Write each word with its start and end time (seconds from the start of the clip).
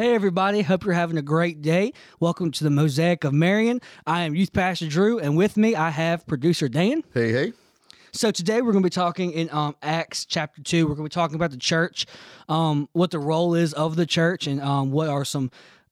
Hey, 0.00 0.14
everybody. 0.14 0.62
Hope 0.62 0.86
you're 0.86 0.94
having 0.94 1.18
a 1.18 1.22
great 1.22 1.60
day. 1.60 1.92
Welcome 2.20 2.52
to 2.52 2.64
the 2.64 2.70
Mosaic 2.70 3.22
of 3.22 3.34
Marion. 3.34 3.82
I 4.06 4.22
am 4.22 4.34
Youth 4.34 4.50
Pastor 4.50 4.88
Drew, 4.88 5.18
and 5.18 5.36
with 5.36 5.58
me 5.58 5.76
I 5.76 5.90
have 5.90 6.26
producer 6.26 6.70
Dan. 6.70 7.04
Hey, 7.12 7.32
hey. 7.32 7.52
So 8.10 8.30
today 8.30 8.62
we're 8.62 8.72
going 8.72 8.82
to 8.82 8.86
be 8.86 8.88
talking 8.88 9.30
in 9.32 9.50
um, 9.50 9.76
Acts 9.82 10.24
chapter 10.24 10.62
2. 10.62 10.86
We're 10.86 10.94
going 10.94 11.06
to 11.06 11.14
be 11.14 11.20
talking 11.20 11.34
about 11.34 11.50
the 11.50 11.58
church, 11.58 12.06
um, 12.48 12.88
what 12.92 13.10
the 13.10 13.18
role 13.18 13.54
is 13.54 13.74
of 13.74 13.96
the 13.96 14.06
church, 14.06 14.46
and 14.46 14.62
um, 14.62 14.90
what 14.90 15.10
are 15.10 15.22
some 15.22 15.50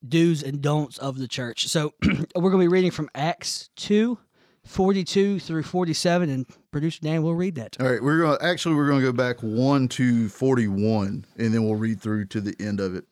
do's 0.09 0.43
and 0.43 0.63
don'ts 0.63 0.97
of 0.97 1.19
the 1.19 1.29
church. 1.29 1.69
So 1.69 1.93
we're 2.03 2.51
going 2.51 2.53
to 2.53 2.59
be 2.61 2.69
reading 2.69 2.93
from 2.93 3.11
Acts 3.15 3.69
2, 3.77 4.19
42 4.65 5.39
through 5.39 5.65
47, 5.65 6.31
and 6.31 6.47
producer 6.71 7.01
Dan 7.03 7.23
will 7.23 7.35
read 7.35 7.57
that. 7.57 7.77
All 7.79 7.91
right, 7.91 8.03
we're 8.03 8.21
going 8.21 8.39
to 8.39 8.43
actually 8.43 8.75
we're 8.75 8.89
going 8.89 9.03
to 9.03 9.07
go 9.07 9.13
back 9.13 9.43
1 9.43 9.89
to 9.89 10.31
41 10.31 11.27
and 11.37 11.53
then 11.53 11.63
we'll 11.63 11.77
read 11.77 12.01
through 12.01 12.25
to 12.29 12.41
the 12.41 12.57
end 12.59 12.81
of 12.81 12.95
it. 12.95 13.05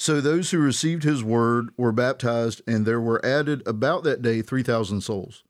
So 0.00 0.20
those 0.20 0.52
who 0.52 0.60
received 0.60 1.02
his 1.02 1.24
word 1.24 1.70
were 1.76 1.90
baptized, 1.90 2.62
and 2.68 2.86
there 2.86 3.00
were 3.00 3.24
added 3.26 3.66
about 3.66 4.04
that 4.04 4.22
day 4.22 4.42
3,000 4.42 5.00
souls. 5.00 5.42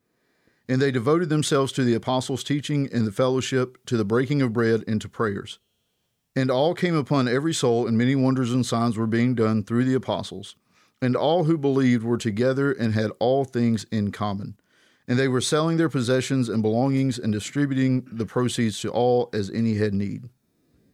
And 0.66 0.80
they 0.80 0.90
devoted 0.90 1.28
themselves 1.28 1.70
to 1.72 1.84
the 1.84 1.92
apostles' 1.92 2.42
teaching 2.42 2.88
and 2.90 3.06
the 3.06 3.12
fellowship, 3.12 3.76
to 3.84 3.98
the 3.98 4.06
breaking 4.06 4.40
of 4.40 4.54
bread, 4.54 4.84
and 4.88 5.02
to 5.02 5.08
prayers. 5.08 5.58
And 6.34 6.50
all 6.50 6.72
came 6.72 6.96
upon 6.96 7.28
every 7.28 7.52
soul, 7.52 7.86
and 7.86 7.98
many 7.98 8.14
wonders 8.16 8.50
and 8.50 8.64
signs 8.64 8.96
were 8.96 9.06
being 9.06 9.34
done 9.34 9.64
through 9.64 9.84
the 9.84 9.94
apostles. 9.94 10.56
And 11.02 11.14
all 11.14 11.44
who 11.44 11.58
believed 11.58 12.02
were 12.02 12.16
together 12.16 12.72
and 12.72 12.94
had 12.94 13.10
all 13.18 13.44
things 13.44 13.84
in 13.92 14.12
common. 14.12 14.56
And 15.06 15.18
they 15.18 15.28
were 15.28 15.42
selling 15.42 15.76
their 15.76 15.90
possessions 15.90 16.48
and 16.48 16.62
belongings 16.62 17.18
and 17.18 17.34
distributing 17.34 18.08
the 18.10 18.24
proceeds 18.24 18.80
to 18.80 18.88
all 18.88 19.28
as 19.34 19.50
any 19.50 19.74
had 19.74 19.92
need 19.92 20.30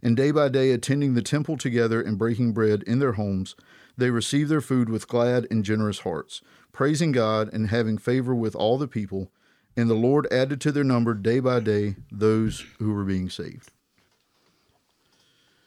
and 0.05 0.17
day 0.17 0.31
by 0.31 0.51
day 0.51 0.71
attending 0.71 1.15
the 1.15 1.23
temple 1.23 1.57
together 1.57 2.01
and 2.01 2.19
breaking 2.19 2.53
bread 2.53 2.83
in 2.83 2.99
their 2.99 3.15
homes, 3.15 3.57
they 3.97 4.11
received 4.11 4.51
their 4.51 4.61
food 4.61 4.91
with 4.91 5.09
glad 5.09 5.47
and 5.51 5.65
generous 5.65 6.01
hearts, 6.01 6.43
praising 6.73 7.11
God 7.11 7.51
and 7.53 7.71
having 7.71 7.97
favor 7.97 8.35
with 8.35 8.55
all 8.55 8.77
the 8.77 8.87
people. 8.87 9.33
And 9.77 9.89
the 9.89 9.95
Lord 9.95 10.31
added 10.31 10.61
to 10.61 10.73
their 10.73 10.85
number 10.85 11.15
day 11.15 11.41
by 11.41 11.61
day 11.61 11.97
those 12.13 12.67
who 12.79 12.93
were 12.93 13.05
being 13.05 13.31
saved. 13.31 13.73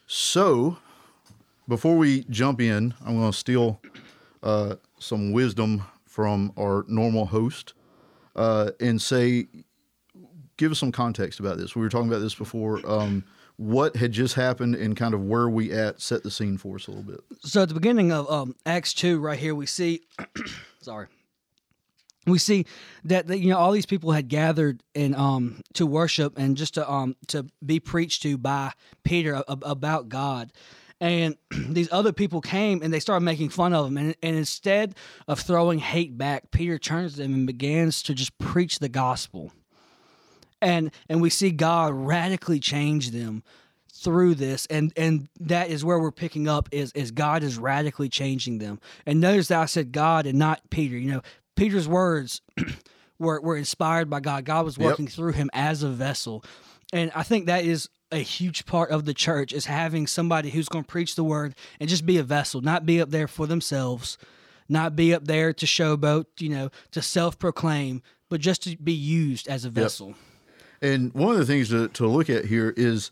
So, 0.06 0.78
before 1.68 1.98
we 1.98 2.24
jump 2.30 2.62
in, 2.62 2.94
I'm 3.06 3.18
going 3.18 3.32
to 3.32 3.38
steal 3.38 3.82
uh, 4.44 4.76
some 5.00 5.34
wisdom 5.34 5.84
from 6.06 6.54
our 6.58 6.86
normal 6.88 7.26
host 7.26 7.74
uh, 8.36 8.72
and 8.80 9.02
say, 9.02 9.48
give 10.56 10.72
us 10.72 10.80
some 10.80 10.92
context 10.92 11.40
about 11.40 11.58
this. 11.58 11.76
We 11.76 11.82
were 11.82 11.90
talking 11.90 12.08
about 12.08 12.22
this 12.22 12.36
before. 12.36 12.80
Um, 12.90 13.26
what 13.58 13.96
had 13.96 14.12
just 14.12 14.36
happened 14.36 14.76
and 14.76 14.96
kind 14.96 15.14
of 15.14 15.24
where 15.24 15.50
we 15.50 15.72
at 15.72 16.00
set 16.00 16.24
the 16.24 16.32
scene 16.32 16.58
for 16.58 16.76
us 16.76 16.88
a 16.88 16.92
little 16.92 17.04
bit. 17.04 17.20
So 17.42 17.64
at 17.64 17.68
the 17.68 17.74
beginning 17.74 18.12
of 18.12 18.30
um, 18.30 18.56
Acts 18.66 18.94
2, 18.94 19.20
right 19.20 19.38
here, 19.38 19.56
we 19.56 19.66
see, 19.66 20.02
sorry, 20.82 21.08
we 22.28 22.38
see 22.38 22.66
that, 23.06 23.28
that 23.28 23.40
you 23.40 23.50
know 23.50 23.58
all 23.58 23.72
these 23.72 23.86
people 23.86 24.12
had 24.12 24.28
gathered 24.28 24.84
and 24.94 25.16
um 25.16 25.62
to 25.74 25.86
worship 25.86 26.38
and 26.38 26.58
just 26.58 26.74
to 26.74 26.90
um 26.92 27.16
to 27.28 27.46
be 27.66 27.80
preached 27.80 28.22
to 28.24 28.38
by 28.38 28.74
Peter 29.04 29.42
about 29.48 30.10
God. 30.10 30.52
And 31.00 31.38
these 31.70 31.88
other 31.92 32.12
people 32.12 32.42
came 32.42 32.82
and 32.82 32.94
they 32.94 33.00
started 33.00 33.24
making 33.24 33.50
fun 33.50 33.74
of 33.74 33.88
him. 33.88 33.98
And, 33.98 34.16
and 34.22 34.36
instead 34.36 34.96
of 35.28 35.40
throwing 35.40 35.80
hate 35.80 36.18
back 36.18 36.52
peter 36.52 36.78
turns 36.78 37.14
to 37.14 37.20
them 37.20 37.34
and 37.34 37.48
begins 37.48 38.04
to 38.04 38.14
just 38.14 38.38
preach 38.38 38.80
the 38.80 38.90
gospel 38.90 39.54
and 40.62 40.92
and 41.10 41.22
we 41.22 41.30
see 41.30 41.52
God 41.52 41.94
radically 41.94 42.60
change 42.60 43.12
them 43.12 43.44
through 43.94 44.36
this 44.36 44.68
and 44.68 44.94
and 44.96 45.28
that 45.40 45.70
is 45.70 45.84
where 45.84 46.00
we're 46.00 46.12
picking 46.12 46.48
up 46.48 46.70
is 46.72 46.92
is 46.94 47.12
God 47.12 47.44
is 47.44 47.58
radically 47.58 48.10
changing 48.10 48.60
them. 48.60 48.80
And 49.06 49.20
notice 49.20 49.48
that 49.48 49.60
I 49.60 49.66
said 49.66 49.92
God 49.92 50.26
and 50.26 50.38
not 50.38 50.62
Peter. 50.70 50.98
You 50.98 51.12
know, 51.12 51.22
Peter's 51.56 51.88
words 51.88 52.42
were 53.20 53.42
were 53.42 53.58
inspired 53.58 54.10
by 54.10 54.20
God. 54.20 54.46
God 54.46 54.66
was 54.66 54.78
working 54.78 55.06
yep. 55.06 55.14
through 55.14 55.32
him 55.34 55.50
as 55.54 55.84
a 55.84 55.90
vessel. 55.90 56.44
And 56.94 57.12
I 57.16 57.24
think 57.24 57.48
that 57.48 57.66
is 57.66 57.90
a 58.12 58.20
huge 58.20 58.66
part 58.66 58.92
of 58.92 59.06
the 59.06 59.14
church 59.14 59.52
is 59.52 59.66
having 59.66 60.08
somebody 60.08 60.50
who's 60.50 60.70
going 60.70 60.86
to 60.86 60.90
preach 60.90 61.16
the 61.16 61.24
word 61.24 61.56
and 61.80 61.90
just 61.90 62.06
be 62.06 62.18
a 62.18 62.24
vessel, 62.24 62.62
not 62.62 62.86
be 62.86 63.02
up 63.02 63.10
there 63.10 63.28
for 63.28 63.48
themselves, 63.48 64.18
not 64.70 64.96
be 64.96 65.14
up 65.14 65.26
there 65.26 65.52
to 65.54 65.66
showboat, 65.66 66.26
you 66.40 66.50
know, 66.50 66.70
to 66.92 67.02
self 67.02 67.38
proclaim, 67.38 68.02
but 68.30 68.40
just 68.42 68.64
to 68.64 68.78
be 68.78 68.94
used 68.94 69.48
as 69.48 69.66
a 69.66 69.70
vessel. 69.70 70.10
Yep. 70.10 70.18
And 70.82 71.14
one 71.14 71.32
of 71.32 71.38
the 71.38 71.46
things 71.46 71.70
to, 71.70 71.88
to 71.90 72.08
look 72.08 72.30
at 72.30 72.46
here 72.46 72.74
is 72.78 73.12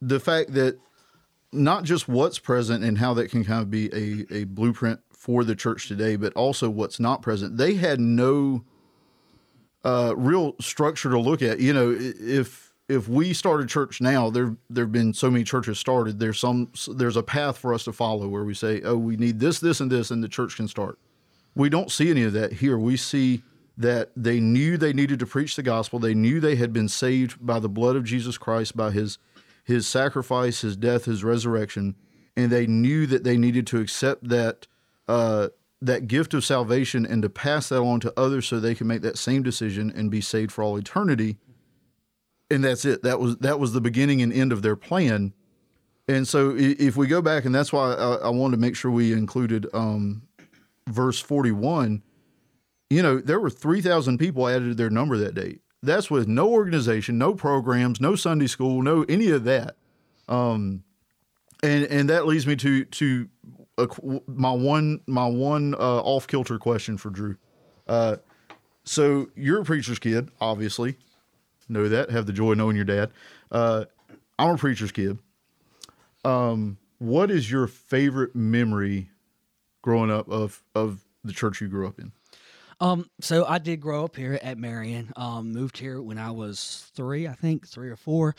the 0.00 0.20
fact 0.20 0.54
that 0.54 0.78
not 1.52 1.84
just 1.84 2.08
what's 2.08 2.38
present 2.38 2.84
and 2.84 2.98
how 2.98 3.14
that 3.14 3.30
can 3.30 3.44
kind 3.44 3.62
of 3.62 3.70
be 3.70 3.88
a, 3.92 4.40
a 4.40 4.44
blueprint 4.44 5.00
for 5.10 5.44
the 5.44 5.56
church 5.56 5.88
today, 5.88 6.16
but 6.16 6.32
also 6.34 6.70
what's 6.70 7.00
not 7.00 7.22
present. 7.22 7.56
They 7.56 7.74
had 7.74 8.00
no 8.00 8.64
uh, 9.84 10.14
real 10.16 10.54
structure 10.60 11.10
to 11.10 11.18
look 11.18 11.42
at. 11.42 11.60
You 11.60 11.72
know, 11.72 11.94
if 11.98 12.72
if 12.88 13.06
we 13.06 13.34
start 13.34 13.60
a 13.60 13.66
church 13.66 14.00
now, 14.00 14.30
there 14.30 14.56
there've 14.70 14.92
been 14.92 15.12
so 15.12 15.30
many 15.30 15.44
churches 15.44 15.78
started. 15.78 16.18
There's 16.18 16.38
some 16.38 16.70
there's 16.88 17.16
a 17.16 17.22
path 17.22 17.58
for 17.58 17.74
us 17.74 17.84
to 17.84 17.92
follow 17.92 18.28
where 18.28 18.44
we 18.44 18.54
say, 18.54 18.80
oh, 18.82 18.96
we 18.96 19.16
need 19.16 19.40
this, 19.40 19.60
this, 19.60 19.80
and 19.80 19.90
this, 19.90 20.10
and 20.10 20.22
the 20.22 20.28
church 20.28 20.56
can 20.56 20.68
start. 20.68 20.98
We 21.54 21.68
don't 21.68 21.90
see 21.90 22.10
any 22.10 22.22
of 22.22 22.32
that 22.34 22.54
here. 22.54 22.78
We 22.78 22.96
see 22.96 23.42
that 23.78 24.10
they 24.16 24.40
knew 24.40 24.76
they 24.76 24.92
needed 24.92 25.20
to 25.20 25.26
preach 25.26 25.54
the 25.54 25.62
gospel. 25.62 26.00
They 26.00 26.12
knew 26.12 26.40
they 26.40 26.56
had 26.56 26.72
been 26.72 26.88
saved 26.88 27.46
by 27.46 27.60
the 27.60 27.68
blood 27.68 27.94
of 27.94 28.04
Jesus 28.04 28.36
Christ, 28.36 28.76
by 28.76 28.90
his 28.90 29.18
his 29.64 29.86
sacrifice, 29.86 30.62
his 30.62 30.76
death, 30.76 31.04
his 31.04 31.22
resurrection, 31.22 31.94
and 32.36 32.50
they 32.50 32.66
knew 32.66 33.06
that 33.06 33.22
they 33.22 33.36
needed 33.36 33.66
to 33.68 33.80
accept 33.80 34.28
that 34.28 34.66
uh, 35.06 35.48
that 35.80 36.08
gift 36.08 36.34
of 36.34 36.44
salvation 36.44 37.06
and 37.06 37.22
to 37.22 37.28
pass 37.28 37.68
that 37.68 37.80
on 37.80 38.00
to 38.00 38.12
others 38.16 38.48
so 38.48 38.58
they 38.58 38.74
can 38.74 38.88
make 38.88 39.02
that 39.02 39.16
same 39.16 39.42
decision 39.42 39.92
and 39.94 40.10
be 40.10 40.20
saved 40.20 40.50
for 40.50 40.64
all 40.64 40.76
eternity. 40.76 41.36
And 42.50 42.64
that's 42.64 42.84
it. 42.84 43.02
That 43.02 43.20
was 43.20 43.36
that 43.36 43.60
was 43.60 43.72
the 43.74 43.80
beginning 43.80 44.22
and 44.22 44.32
end 44.32 44.52
of 44.52 44.62
their 44.62 44.76
plan. 44.76 45.34
And 46.08 46.26
so, 46.26 46.54
if 46.56 46.96
we 46.96 47.06
go 47.06 47.20
back, 47.20 47.44
and 47.44 47.54
that's 47.54 47.72
why 47.72 47.92
I, 47.92 48.14
I 48.14 48.28
wanted 48.30 48.56
to 48.56 48.60
make 48.60 48.74
sure 48.74 48.90
we 48.90 49.12
included 49.12 49.66
um, 49.74 50.22
verse 50.88 51.20
forty-one 51.20 52.02
you 52.90 53.02
know, 53.02 53.18
there 53.18 53.40
were 53.40 53.50
3,000 53.50 54.18
people 54.18 54.48
added 54.48 54.68
to 54.68 54.74
their 54.74 54.90
number 54.90 55.16
that 55.18 55.34
day. 55.34 55.58
That's 55.82 56.10
with 56.10 56.26
no 56.26 56.48
organization, 56.48 57.18
no 57.18 57.34
programs, 57.34 58.00
no 58.00 58.16
Sunday 58.16 58.46
school, 58.46 58.82
no 58.82 59.04
any 59.08 59.30
of 59.30 59.44
that. 59.44 59.76
Um, 60.28 60.82
and 61.62 61.84
and 61.84 62.10
that 62.10 62.26
leads 62.26 62.46
me 62.46 62.56
to 62.56 62.84
to 62.84 63.28
a, 63.78 63.88
my 64.26 64.52
one 64.52 65.00
my 65.06 65.26
one 65.26 65.74
uh, 65.74 66.00
off 66.02 66.26
kilter 66.26 66.58
question 66.58 66.96
for 66.98 67.10
Drew. 67.10 67.36
Uh, 67.86 68.16
so 68.84 69.28
you're 69.34 69.60
a 69.60 69.64
preacher's 69.64 69.98
kid, 69.98 70.30
obviously. 70.40 70.96
Know 71.68 71.88
that. 71.88 72.10
Have 72.10 72.26
the 72.26 72.32
joy 72.32 72.52
of 72.52 72.58
knowing 72.58 72.76
your 72.76 72.84
dad. 72.84 73.10
Uh, 73.50 73.84
I'm 74.38 74.54
a 74.54 74.58
preacher's 74.58 74.92
kid. 74.92 75.18
Um, 76.24 76.78
what 76.98 77.30
is 77.30 77.50
your 77.50 77.66
favorite 77.66 78.34
memory 78.34 79.10
growing 79.82 80.10
up 80.10 80.28
of 80.28 80.62
of 80.74 81.04
the 81.22 81.32
church 81.32 81.60
you 81.60 81.68
grew 81.68 81.86
up 81.86 81.98
in? 81.98 82.12
Um, 82.80 83.10
so 83.20 83.44
I 83.44 83.58
did 83.58 83.80
grow 83.80 84.04
up 84.04 84.16
here 84.16 84.38
at 84.42 84.58
Marion. 84.58 85.12
Um, 85.16 85.52
moved 85.52 85.78
here 85.78 86.00
when 86.00 86.18
I 86.18 86.30
was 86.30 86.90
three, 86.94 87.26
I 87.26 87.34
think, 87.34 87.66
three 87.66 87.90
or 87.90 87.96
four. 87.96 88.34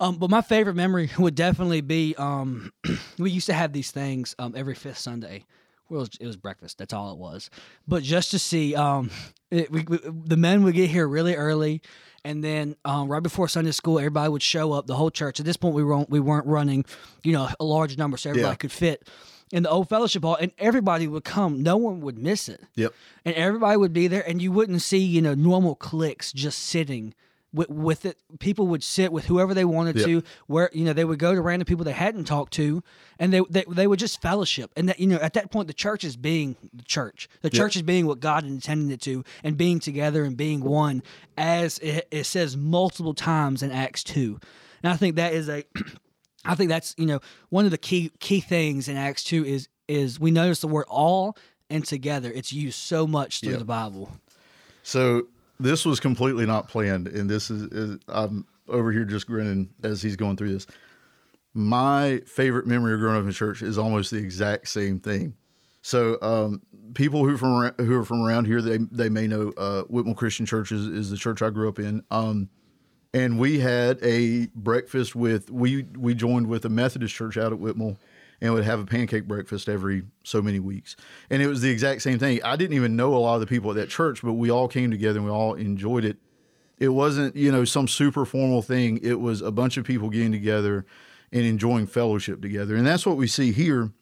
Um, 0.00 0.16
but 0.16 0.30
my 0.30 0.42
favorite 0.42 0.74
memory 0.74 1.10
would 1.18 1.34
definitely 1.34 1.80
be 1.80 2.14
um, 2.16 2.72
we 3.18 3.30
used 3.30 3.46
to 3.46 3.54
have 3.54 3.72
these 3.72 3.90
things 3.90 4.34
um, 4.38 4.54
every 4.56 4.74
fifth 4.74 4.98
Sunday. 4.98 5.46
Well, 5.88 6.00
it 6.00 6.08
was, 6.08 6.10
it 6.20 6.26
was 6.26 6.36
breakfast. 6.36 6.78
That's 6.78 6.92
all 6.92 7.12
it 7.12 7.18
was. 7.18 7.50
But 7.86 8.02
just 8.02 8.30
to 8.32 8.38
see, 8.38 8.74
um, 8.74 9.10
it, 9.50 9.70
we, 9.70 9.82
we, 9.82 9.98
the 10.02 10.36
men 10.36 10.64
would 10.64 10.74
get 10.74 10.90
here 10.90 11.06
really 11.06 11.34
early, 11.34 11.82
and 12.24 12.42
then 12.42 12.76
um, 12.84 13.08
right 13.08 13.22
before 13.22 13.48
Sunday 13.48 13.72
school, 13.72 13.98
everybody 13.98 14.30
would 14.30 14.42
show 14.42 14.72
up. 14.72 14.86
The 14.86 14.94
whole 14.94 15.10
church. 15.10 15.40
At 15.40 15.46
this 15.46 15.56
point, 15.56 15.74
we 15.74 15.84
weren't 15.84 16.08
we 16.08 16.20
weren't 16.20 16.46
running, 16.46 16.84
you 17.24 17.32
know, 17.32 17.48
a 17.58 17.64
large 17.64 17.98
number, 17.98 18.16
so 18.16 18.30
everybody 18.30 18.52
yeah. 18.52 18.56
could 18.56 18.72
fit 18.72 19.08
in 19.52 19.62
the 19.62 19.70
old 19.70 19.88
fellowship 19.88 20.22
hall 20.24 20.36
and 20.40 20.50
everybody 20.58 21.06
would 21.06 21.24
come 21.24 21.62
no 21.62 21.76
one 21.76 22.00
would 22.00 22.18
miss 22.18 22.48
it 22.48 22.60
yep 22.74 22.92
and 23.24 23.34
everybody 23.36 23.76
would 23.76 23.92
be 23.92 24.08
there 24.08 24.26
and 24.28 24.42
you 24.42 24.50
wouldn't 24.50 24.82
see 24.82 24.98
you 24.98 25.22
know 25.22 25.34
normal 25.34 25.74
cliques 25.76 26.32
just 26.32 26.58
sitting 26.58 27.14
with, 27.54 27.68
with 27.68 28.06
it. 28.06 28.16
People 28.38 28.66
would 28.68 28.82
sit 28.82 29.12
with 29.12 29.26
whoever 29.26 29.52
they 29.52 29.66
wanted 29.66 29.96
Yep. 29.96 30.06
to. 30.06 30.22
Where 30.46 30.70
you 30.72 30.84
know 30.86 30.94
they 30.94 31.04
would 31.04 31.18
go 31.18 31.34
to 31.34 31.40
random 31.42 31.66
people 31.66 31.84
they 31.84 31.92
hadn't 31.92 32.24
talked 32.24 32.54
to, 32.54 32.82
and 33.18 33.30
they 33.30 33.42
they, 33.50 33.64
they 33.68 33.86
would 33.86 33.98
just 33.98 34.22
fellowship. 34.22 34.70
And 34.74 34.88
that 34.88 34.98
you 34.98 35.06
know 35.06 35.16
at 35.16 35.34
that 35.34 35.50
point 35.50 35.66
the 35.68 35.74
church 35.74 36.02
is 36.02 36.16
being 36.16 36.56
the 36.72 36.82
church. 36.82 37.28
The 37.42 37.50
church 37.50 37.76
is 37.76 37.82
being 37.82 38.06
what 38.06 38.20
God 38.20 38.44
intended 38.44 38.90
it 38.94 39.02
to, 39.02 39.22
and 39.44 39.58
being 39.58 39.80
together 39.80 40.24
and 40.24 40.34
being 40.34 40.62
one, 40.62 41.02
as 41.36 41.76
it, 41.80 42.08
it 42.10 42.24
says 42.24 42.56
multiple 42.56 43.12
times 43.12 43.62
in 43.62 43.70
Acts 43.70 44.02
two. 44.02 44.40
And 44.82 44.90
I 44.90 44.96
think 44.96 45.16
that 45.16 45.34
is 45.34 45.50
a 45.50 45.64
I 46.44 46.54
think 46.54 46.68
that's 46.70 46.94
you 46.98 47.06
know 47.06 47.20
one 47.50 47.64
of 47.64 47.70
the 47.70 47.78
key 47.78 48.10
key 48.20 48.40
things 48.40 48.88
in 48.88 48.96
Acts 48.96 49.24
two 49.24 49.44
is 49.44 49.68
is 49.88 50.18
we 50.18 50.30
notice 50.30 50.60
the 50.60 50.68
word 50.68 50.86
all 50.88 51.36
and 51.70 51.84
together. 51.84 52.30
It's 52.34 52.52
used 52.52 52.78
so 52.78 53.06
much 53.06 53.40
through 53.40 53.50
Yep. 53.52 53.58
the 53.60 53.64
Bible. 53.64 54.10
So 54.82 55.28
this 55.60 55.84
was 55.84 56.00
completely 56.00 56.44
not 56.46 56.68
planned, 56.68 57.08
and 57.08 57.30
this 57.30 57.50
is, 57.50 57.62
is 57.64 57.98
I'm 58.08 58.46
over 58.68 58.90
here 58.92 59.04
just 59.04 59.26
grinning 59.26 59.70
as 59.82 60.02
he's 60.02 60.16
going 60.16 60.36
through 60.36 60.52
this. 60.52 60.66
My 61.54 62.20
favorite 62.26 62.66
memory 62.66 62.94
of 62.94 63.00
growing 63.00 63.18
up 63.20 63.24
in 63.26 63.32
church 63.32 63.62
is 63.62 63.76
almost 63.78 64.10
the 64.10 64.16
exact 64.16 64.68
same 64.68 64.98
thing. 64.98 65.34
So 65.82 66.16
um, 66.22 66.62
people 66.94 67.26
who 67.26 67.36
from 67.36 67.72
who 67.78 67.98
are 68.00 68.04
from 68.04 68.22
around 68.22 68.46
here, 68.46 68.62
they 68.62 68.78
they 68.90 69.08
may 69.08 69.26
know 69.26 69.52
uh, 69.56 69.82
Whitmore 69.82 70.14
Christian 70.14 70.46
Church 70.46 70.72
is, 70.72 70.86
is 70.86 71.10
the 71.10 71.16
church 71.16 71.42
I 71.42 71.50
grew 71.50 71.68
up 71.68 71.78
in. 71.78 72.02
Um, 72.10 72.48
and 73.14 73.38
we 73.38 73.60
had 73.60 73.98
a 74.02 74.46
breakfast 74.54 75.14
with 75.14 75.50
we 75.50 75.84
we 75.96 76.14
joined 76.14 76.46
with 76.46 76.64
a 76.64 76.68
Methodist 76.68 77.14
church 77.14 77.36
out 77.36 77.52
at 77.52 77.58
Whitmore 77.58 77.96
and 78.40 78.52
would 78.52 78.64
have 78.64 78.80
a 78.80 78.84
pancake 78.84 79.28
breakfast 79.28 79.68
every 79.68 80.02
so 80.24 80.42
many 80.42 80.58
weeks. 80.58 80.96
And 81.30 81.40
it 81.40 81.46
was 81.46 81.60
the 81.60 81.70
exact 81.70 82.02
same 82.02 82.18
thing. 82.18 82.42
I 82.42 82.56
didn't 82.56 82.74
even 82.74 82.96
know 82.96 83.14
a 83.14 83.18
lot 83.18 83.34
of 83.34 83.40
the 83.40 83.46
people 83.46 83.70
at 83.70 83.76
that 83.76 83.88
church, 83.88 84.20
but 84.20 84.32
we 84.32 84.50
all 84.50 84.66
came 84.66 84.90
together 84.90 85.20
and 85.20 85.26
we 85.26 85.32
all 85.32 85.54
enjoyed 85.54 86.04
it. 86.04 86.16
It 86.78 86.88
wasn't, 86.88 87.36
you 87.36 87.52
know, 87.52 87.64
some 87.64 87.86
super 87.86 88.24
formal 88.24 88.60
thing. 88.60 88.98
It 89.00 89.20
was 89.20 89.42
a 89.42 89.52
bunch 89.52 89.76
of 89.76 89.84
people 89.84 90.10
getting 90.10 90.32
together 90.32 90.84
and 91.30 91.42
enjoying 91.46 91.86
fellowship 91.86 92.42
together. 92.42 92.74
And 92.74 92.84
that's 92.84 93.06
what 93.06 93.16
we 93.16 93.28
see 93.28 93.52
here 93.52 93.92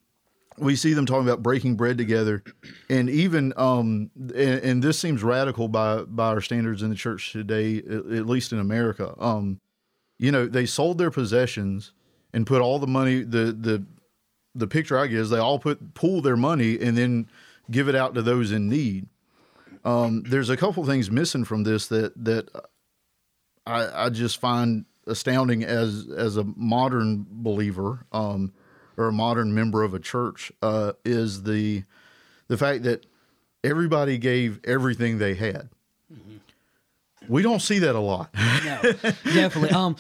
we 0.60 0.76
see 0.76 0.92
them 0.92 1.06
talking 1.06 1.26
about 1.26 1.42
breaking 1.42 1.74
bread 1.76 1.98
together. 1.98 2.42
And 2.88 3.08
even 3.08 3.52
um 3.56 4.10
and, 4.16 4.60
and 4.60 4.82
this 4.82 4.98
seems 4.98 5.22
radical 5.22 5.68
by 5.68 6.02
by 6.02 6.28
our 6.28 6.40
standards 6.40 6.82
in 6.82 6.90
the 6.90 6.96
church 6.96 7.32
today 7.32 7.78
at, 7.78 7.88
at 7.88 8.26
least 8.26 8.52
in 8.52 8.58
america. 8.58 9.14
Um 9.18 9.60
you 10.18 10.30
know 10.30 10.46
they 10.46 10.66
sold 10.66 10.98
their 10.98 11.10
possessions 11.10 11.92
and 12.32 12.46
put 12.46 12.60
all 12.60 12.78
the 12.78 12.86
money 12.86 13.22
the 13.22 13.52
the 13.52 13.84
the 14.54 14.66
picture 14.66 14.98
i 14.98 15.06
get 15.06 15.18
is 15.18 15.30
they 15.30 15.38
all 15.38 15.58
put 15.58 15.94
pool 15.94 16.20
their 16.20 16.36
money 16.36 16.78
and 16.80 16.96
then 16.96 17.28
give 17.70 17.88
it 17.88 17.94
out 17.94 18.14
to 18.14 18.22
those 18.22 18.52
in 18.52 18.68
need. 18.68 19.08
Um 19.84 20.22
there's 20.26 20.50
a 20.50 20.56
couple 20.56 20.84
things 20.84 21.10
missing 21.10 21.44
from 21.44 21.64
this 21.64 21.86
that 21.88 22.12
that 22.24 22.48
i 23.66 24.06
i 24.06 24.10
just 24.10 24.38
find 24.38 24.84
astounding 25.06 25.64
as 25.64 26.06
as 26.14 26.36
a 26.36 26.44
modern 26.44 27.26
believer. 27.28 28.06
Um 28.12 28.52
or 29.00 29.08
a 29.08 29.12
modern 29.12 29.54
member 29.54 29.82
of 29.82 29.94
a 29.94 29.98
church 29.98 30.52
uh, 30.62 30.92
is 31.04 31.44
the 31.44 31.84
the 32.48 32.56
fact 32.56 32.82
that 32.82 33.06
everybody 33.64 34.18
gave 34.18 34.60
everything 34.64 35.18
they 35.18 35.34
had. 35.34 35.68
We 37.28 37.42
don't 37.42 37.60
see 37.60 37.78
that 37.80 37.94
a 37.94 38.00
lot. 38.00 38.30
No, 38.34 38.80
definitely. 39.24 39.70
Um, 39.70 39.96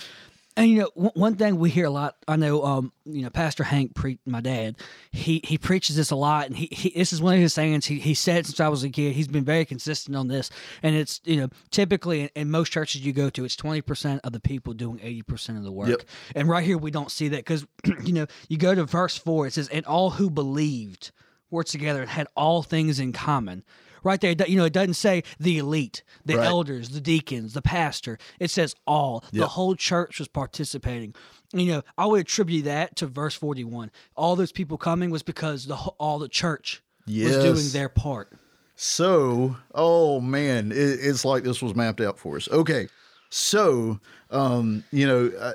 and 0.60 0.70
you 0.70 0.78
know, 0.80 0.90
one, 0.94 1.12
one 1.14 1.36
thing 1.36 1.56
we 1.58 1.70
hear 1.70 1.86
a 1.86 1.90
lot. 1.90 2.16
I 2.28 2.36
know, 2.36 2.62
um, 2.64 2.92
you 3.04 3.22
know, 3.22 3.30
Pastor 3.30 3.64
Hank, 3.64 3.94
pre- 3.94 4.18
my 4.26 4.40
dad, 4.40 4.76
he 5.10 5.40
he 5.44 5.56
preaches 5.58 5.96
this 5.96 6.10
a 6.10 6.16
lot, 6.16 6.46
and 6.46 6.56
he, 6.56 6.68
he 6.70 6.90
this 6.90 7.12
is 7.12 7.22
one 7.22 7.34
of 7.34 7.40
his 7.40 7.54
sayings. 7.54 7.86
He 7.86 7.98
he 7.98 8.14
said 8.14 8.46
since 8.46 8.60
I 8.60 8.68
was 8.68 8.84
a 8.84 8.90
kid, 8.90 9.14
he's 9.14 9.28
been 9.28 9.44
very 9.44 9.64
consistent 9.64 10.16
on 10.16 10.28
this, 10.28 10.50
and 10.82 10.94
it's 10.94 11.20
you 11.24 11.38
know, 11.38 11.48
typically 11.70 12.20
in, 12.22 12.30
in 12.36 12.50
most 12.50 12.70
churches 12.70 13.04
you 13.04 13.12
go 13.12 13.30
to, 13.30 13.44
it's 13.44 13.56
twenty 13.56 13.80
percent 13.80 14.20
of 14.22 14.32
the 14.32 14.40
people 14.40 14.74
doing 14.74 15.00
eighty 15.02 15.22
percent 15.22 15.56
of 15.58 15.64
the 15.64 15.72
work, 15.72 15.88
Yep. 15.88 16.02
and 16.36 16.48
right 16.48 16.64
here 16.64 16.78
we 16.78 16.90
don't 16.90 17.10
see 17.10 17.28
that 17.28 17.38
because 17.38 17.66
you 18.04 18.12
know, 18.12 18.26
you 18.48 18.58
go 18.58 18.74
to 18.74 18.84
verse 18.84 19.16
four, 19.16 19.46
it 19.46 19.54
says, 19.54 19.68
"And 19.68 19.86
all 19.86 20.10
who 20.10 20.30
believed 20.30 21.10
were 21.50 21.64
together 21.64 22.02
and 22.02 22.10
had 22.10 22.26
all 22.36 22.62
things 22.62 23.00
in 23.00 23.12
common." 23.12 23.64
Right 24.02 24.20
there, 24.20 24.34
you 24.46 24.56
know, 24.56 24.64
it 24.64 24.72
doesn't 24.72 24.94
say 24.94 25.22
the 25.38 25.58
elite, 25.58 26.02
the 26.24 26.36
Right. 26.36 26.46
elders, 26.46 26.90
the 26.90 27.00
deacons, 27.00 27.52
the 27.52 27.62
pastor. 27.62 28.18
It 28.38 28.50
says 28.50 28.74
all. 28.86 29.24
The 29.32 29.48
whole 29.48 29.74
church 29.74 30.18
was 30.18 30.28
participating. 30.28 31.14
You 31.52 31.66
know, 31.66 31.82
I 31.98 32.06
would 32.06 32.20
attribute 32.20 32.64
that 32.64 32.96
to 32.96 33.06
verse 33.06 33.34
41. 33.34 33.90
All 34.16 34.36
those 34.36 34.52
people 34.52 34.78
coming 34.78 35.10
was 35.10 35.22
because 35.22 35.66
the 35.66 35.74
all 35.74 36.18
the 36.18 36.28
church 36.28 36.82
was 37.06 37.36
doing 37.42 37.68
their 37.72 37.88
part. 37.88 38.32
So, 38.76 39.56
oh 39.74 40.20
man, 40.20 40.72
it, 40.72 40.76
it's 40.76 41.24
like 41.24 41.42
this 41.42 41.60
was 41.60 41.74
mapped 41.74 42.00
out 42.00 42.18
for 42.18 42.36
us. 42.36 42.48
Okay, 42.48 42.88
so 43.28 44.00
um, 44.30 44.84
you 44.92 45.06
know, 45.06 45.30
I, 45.40 45.52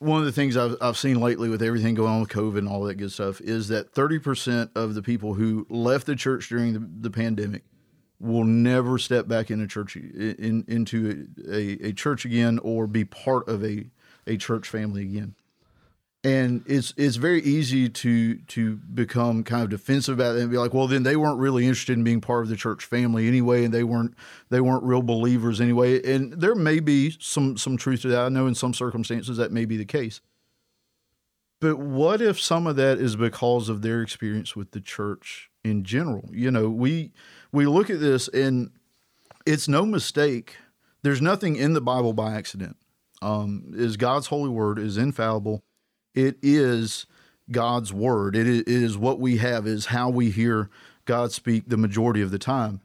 one 0.00 0.18
of 0.18 0.24
the 0.24 0.32
things 0.32 0.56
I've 0.56 0.76
I've 0.80 0.96
seen 0.96 1.20
lately 1.20 1.48
with 1.48 1.62
everything 1.62 1.94
going 1.94 2.12
on 2.12 2.20
with 2.20 2.30
COVID 2.30 2.58
and 2.58 2.68
all 2.68 2.82
that 2.84 2.94
good 2.94 3.12
stuff 3.12 3.40
is 3.40 3.68
that 3.68 3.92
thirty 3.92 4.18
percent 4.18 4.70
of 4.74 4.94
the 4.94 5.02
people 5.02 5.34
who 5.34 5.66
left 5.68 6.06
the 6.06 6.16
church 6.16 6.48
during 6.48 6.72
the, 6.72 6.88
the 7.02 7.10
pandemic 7.10 7.62
will 8.18 8.44
never 8.44 8.98
step 8.98 9.28
back 9.28 9.50
into 9.50 9.66
church 9.66 9.96
in, 9.96 10.64
into 10.68 11.28
a, 11.48 11.88
a 11.88 11.92
church 11.92 12.24
again 12.24 12.58
or 12.62 12.86
be 12.86 13.04
part 13.04 13.48
of 13.48 13.64
a 13.64 13.86
a 14.26 14.36
church 14.36 14.68
family 14.68 15.02
again 15.02 15.34
and 16.22 16.62
it's 16.66 16.92
it's 16.96 17.16
very 17.16 17.42
easy 17.42 17.88
to 17.88 18.36
to 18.36 18.76
become 18.76 19.42
kind 19.42 19.62
of 19.62 19.70
defensive 19.70 20.18
about 20.18 20.36
it 20.36 20.42
and 20.42 20.50
be 20.50 20.58
like, 20.58 20.74
well, 20.74 20.86
then 20.86 21.02
they 21.02 21.16
weren't 21.16 21.38
really 21.38 21.64
interested 21.64 21.96
in 21.96 22.04
being 22.04 22.20
part 22.20 22.42
of 22.42 22.50
the 22.50 22.56
church 22.56 22.84
family 22.84 23.26
anyway, 23.26 23.64
and 23.64 23.72
they 23.72 23.84
weren't 23.84 24.14
they 24.50 24.60
weren't 24.60 24.84
real 24.84 25.02
believers 25.02 25.60
anyway. 25.60 26.02
And 26.02 26.34
there 26.34 26.54
may 26.54 26.80
be 26.80 27.16
some 27.18 27.56
some 27.56 27.78
truth 27.78 28.02
to 28.02 28.08
that. 28.08 28.26
I 28.26 28.28
know 28.28 28.46
in 28.46 28.54
some 28.54 28.74
circumstances 28.74 29.38
that 29.38 29.50
may 29.50 29.64
be 29.64 29.78
the 29.78 29.86
case. 29.86 30.20
But 31.58 31.78
what 31.78 32.22
if 32.22 32.40
some 32.40 32.66
of 32.66 32.76
that 32.76 32.98
is 32.98 33.16
because 33.16 33.68
of 33.68 33.82
their 33.82 34.02
experience 34.02 34.56
with 34.56 34.72
the 34.72 34.80
church 34.80 35.50
in 35.64 35.84
general? 35.84 36.28
You 36.32 36.50
know, 36.50 36.68
we 36.68 37.12
we 37.50 37.64
look 37.64 37.88
at 37.88 38.00
this 38.00 38.28
and 38.28 38.70
it's 39.46 39.68
no 39.68 39.86
mistake. 39.86 40.56
There's 41.02 41.22
nothing 41.22 41.56
in 41.56 41.72
the 41.72 41.80
Bible 41.80 42.12
by 42.12 42.34
accident. 42.34 42.76
Um, 43.22 43.72
is 43.74 43.96
God's 43.96 44.26
holy 44.26 44.50
word 44.50 44.78
is 44.78 44.98
infallible 44.98 45.62
it 46.14 46.36
is 46.42 47.06
God's 47.50 47.92
word. 47.92 48.36
It 48.36 48.46
is, 48.68 48.96
what 48.96 49.18
we 49.18 49.38
have, 49.38 49.66
is 49.66 49.86
how 49.86 50.08
we 50.08 50.30
hear 50.30 50.70
God 51.04 51.32
speak 51.32 51.68
the 51.68 51.76
majority 51.76 52.22
of 52.22 52.30
the 52.30 52.38
time. 52.38 52.80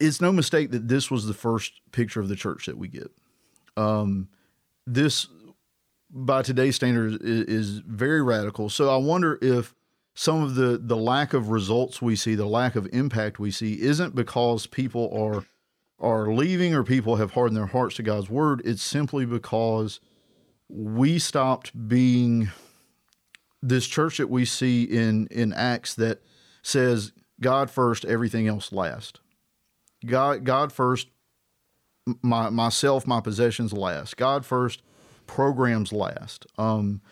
It's 0.00 0.20
no 0.20 0.32
mistake 0.32 0.70
that 0.70 0.88
this 0.88 1.10
was 1.10 1.26
the 1.26 1.34
first 1.34 1.80
picture 1.92 2.20
of 2.20 2.28
the 2.28 2.36
church 2.36 2.66
that 2.66 2.78
we 2.78 2.88
get. 2.88 3.10
Um, 3.76 4.28
this, 4.86 5.28
by 6.10 6.42
today's 6.42 6.76
standards, 6.76 7.16
is, 7.16 7.44
is 7.44 7.78
very 7.80 8.22
radical. 8.22 8.68
So 8.68 8.90
I 8.90 8.96
wonder 8.96 9.38
if 9.40 9.74
some 10.14 10.42
of 10.42 10.56
the 10.56 10.78
the 10.82 10.96
lack 10.96 11.32
of 11.32 11.48
results 11.50 12.02
we 12.02 12.16
see, 12.16 12.34
the 12.34 12.46
lack 12.46 12.76
of 12.76 12.88
impact 12.92 13.38
we 13.38 13.50
see, 13.50 13.80
isn't 13.80 14.14
because 14.14 14.66
people 14.66 15.10
are 15.16 15.46
are 15.98 16.32
leaving 16.32 16.74
or 16.74 16.82
people 16.82 17.16
have 17.16 17.30
hardened 17.30 17.56
their 17.56 17.66
hearts 17.66 17.96
to 17.96 18.02
God's 18.02 18.28
word. 18.28 18.60
It's 18.64 18.82
simply 18.82 19.24
because 19.24 20.00
we 20.72 21.18
stopped 21.18 21.88
being 21.88 22.50
this 23.62 23.86
church 23.86 24.18
that 24.18 24.30
we 24.30 24.44
see 24.44 24.84
in 24.84 25.26
in 25.28 25.52
Acts 25.52 25.94
that 25.94 26.22
says 26.62 27.12
God 27.40 27.70
first, 27.70 28.04
everything 28.04 28.48
else 28.48 28.72
last. 28.72 29.20
God 30.04 30.44
God 30.44 30.72
first, 30.72 31.08
my 32.22 32.50
myself, 32.50 33.06
my 33.06 33.20
possessions 33.20 33.72
last. 33.72 34.16
God 34.16 34.46
first, 34.46 34.82
programs 35.26 35.92
last. 35.92 36.46
Um, 36.56 37.02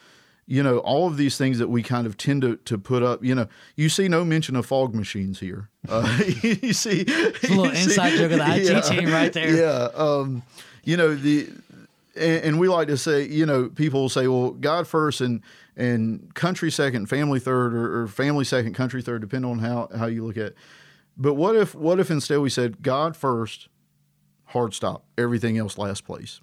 you 0.46 0.64
know, 0.64 0.78
all 0.78 1.06
of 1.06 1.16
these 1.16 1.38
things 1.38 1.58
that 1.58 1.68
we 1.68 1.80
kind 1.80 2.08
of 2.08 2.16
tend 2.16 2.42
to, 2.42 2.56
to 2.56 2.76
put 2.76 3.04
up, 3.04 3.22
you 3.22 3.36
know, 3.36 3.46
you 3.76 3.88
see 3.88 4.08
no 4.08 4.24
mention 4.24 4.56
of 4.56 4.66
fog 4.66 4.96
machines 4.96 5.38
here. 5.38 5.68
Uh, 5.88 6.20
you 6.42 6.72
see 6.72 7.02
a 7.02 7.48
little 7.48 7.66
inside 7.66 8.16
joke 8.16 8.32
of 8.32 8.38
the 8.38 8.44
IT 8.56 8.84
team 8.86 9.12
right 9.12 9.32
there. 9.32 9.54
Yeah. 9.54 9.88
Um, 9.94 10.42
you 10.82 10.96
know, 10.96 11.14
the 11.14 11.50
and, 12.20 12.44
and 12.44 12.60
we 12.60 12.68
like 12.68 12.88
to 12.88 12.96
say, 12.96 13.26
you 13.26 13.46
know, 13.46 13.68
people 13.68 14.02
will 14.02 14.08
say, 14.08 14.28
well, 14.28 14.50
God 14.50 14.86
first 14.86 15.20
and 15.20 15.42
and 15.76 16.34
country 16.34 16.70
second, 16.70 17.06
family 17.06 17.40
third, 17.40 17.74
or, 17.74 18.02
or 18.02 18.08
family 18.08 18.44
second, 18.44 18.74
country 18.74 19.02
third, 19.02 19.20
depending 19.20 19.50
on 19.50 19.58
how 19.58 19.88
how 19.96 20.06
you 20.06 20.24
look 20.24 20.36
at. 20.36 20.46
it. 20.46 20.56
But 21.16 21.34
what 21.34 21.56
if 21.56 21.74
what 21.74 22.00
if 22.00 22.10
instead 22.10 22.38
we 22.38 22.50
said 22.50 22.82
God 22.82 23.16
first, 23.16 23.68
hard 24.46 24.74
stop, 24.74 25.04
everything 25.16 25.58
else 25.58 25.78
last 25.78 26.04
place. 26.04 26.40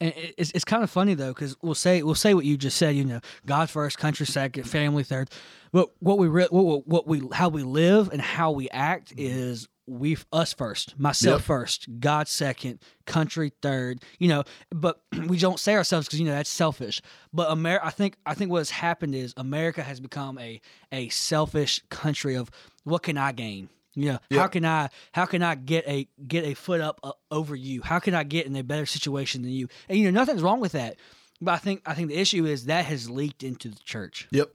And 0.00 0.12
it's, 0.36 0.50
it's 0.50 0.64
kind 0.64 0.82
of 0.82 0.90
funny 0.90 1.14
though 1.14 1.32
because 1.32 1.56
we'll 1.62 1.74
say 1.74 2.02
we'll 2.02 2.14
say 2.14 2.34
what 2.34 2.44
you 2.44 2.56
just 2.56 2.76
said. 2.76 2.96
You 2.96 3.04
know, 3.04 3.20
God 3.46 3.70
first, 3.70 3.98
country 3.98 4.26
second, 4.26 4.64
family 4.64 5.04
third. 5.04 5.30
But 5.72 5.90
what 6.00 6.18
we 6.18 6.28
re- 6.28 6.48
what, 6.50 6.86
what 6.86 7.06
we 7.06 7.22
how 7.32 7.48
we 7.48 7.62
live 7.62 8.10
and 8.10 8.20
how 8.20 8.50
we 8.50 8.68
act 8.70 9.10
mm-hmm. 9.10 9.52
is 9.52 9.68
we 9.86 10.16
us 10.32 10.52
first, 10.52 10.98
myself 10.98 11.40
Yep. 11.40 11.46
first, 11.46 12.00
God 12.00 12.28
second, 12.28 12.78
country 13.06 13.52
third. 13.62 14.02
You 14.18 14.28
know, 14.28 14.44
but 14.70 15.02
we 15.26 15.38
don't 15.38 15.60
say 15.60 15.74
ourselves 15.74 16.06
because 16.06 16.20
you 16.20 16.26
know 16.26 16.32
that's 16.32 16.50
selfish. 16.50 17.00
But 17.32 17.50
America, 17.50 17.86
I 17.86 17.90
think 17.90 18.16
I 18.24 18.34
think 18.34 18.50
what 18.50 18.58
has 18.58 18.70
happened 18.70 19.14
is 19.14 19.34
America 19.36 19.82
has 19.82 20.00
become 20.00 20.38
a 20.38 20.60
a 20.92 21.08
selfish 21.10 21.82
country 21.90 22.34
of 22.34 22.50
what 22.84 23.02
can 23.02 23.18
I 23.18 23.32
gain. 23.32 23.68
Yeah. 23.94 24.18
Yeah. 24.28 24.40
How 24.40 24.46
can 24.48 24.64
I 24.64 24.88
how 25.12 25.26
can 25.26 25.42
I 25.42 25.54
get 25.54 25.86
a 25.86 26.08
get 26.26 26.44
a 26.44 26.54
foot 26.54 26.80
up 26.80 26.98
uh, 27.02 27.12
over 27.30 27.54
you? 27.54 27.82
How 27.82 27.98
can 27.98 28.14
I 28.14 28.24
get 28.24 28.46
in 28.46 28.56
a 28.56 28.64
better 28.64 28.86
situation 28.86 29.42
than 29.42 29.52
you? 29.52 29.68
And 29.88 29.98
you 29.98 30.10
know 30.10 30.18
nothing's 30.18 30.42
wrong 30.42 30.60
with 30.60 30.72
that. 30.72 30.96
But 31.40 31.52
I 31.52 31.58
think 31.58 31.82
I 31.86 31.94
think 31.94 32.08
the 32.08 32.16
issue 32.18 32.46
is 32.46 32.64
that 32.66 32.86
has 32.86 33.10
leaked 33.10 33.42
into 33.42 33.68
the 33.68 33.78
church. 33.84 34.28
Yep. 34.30 34.50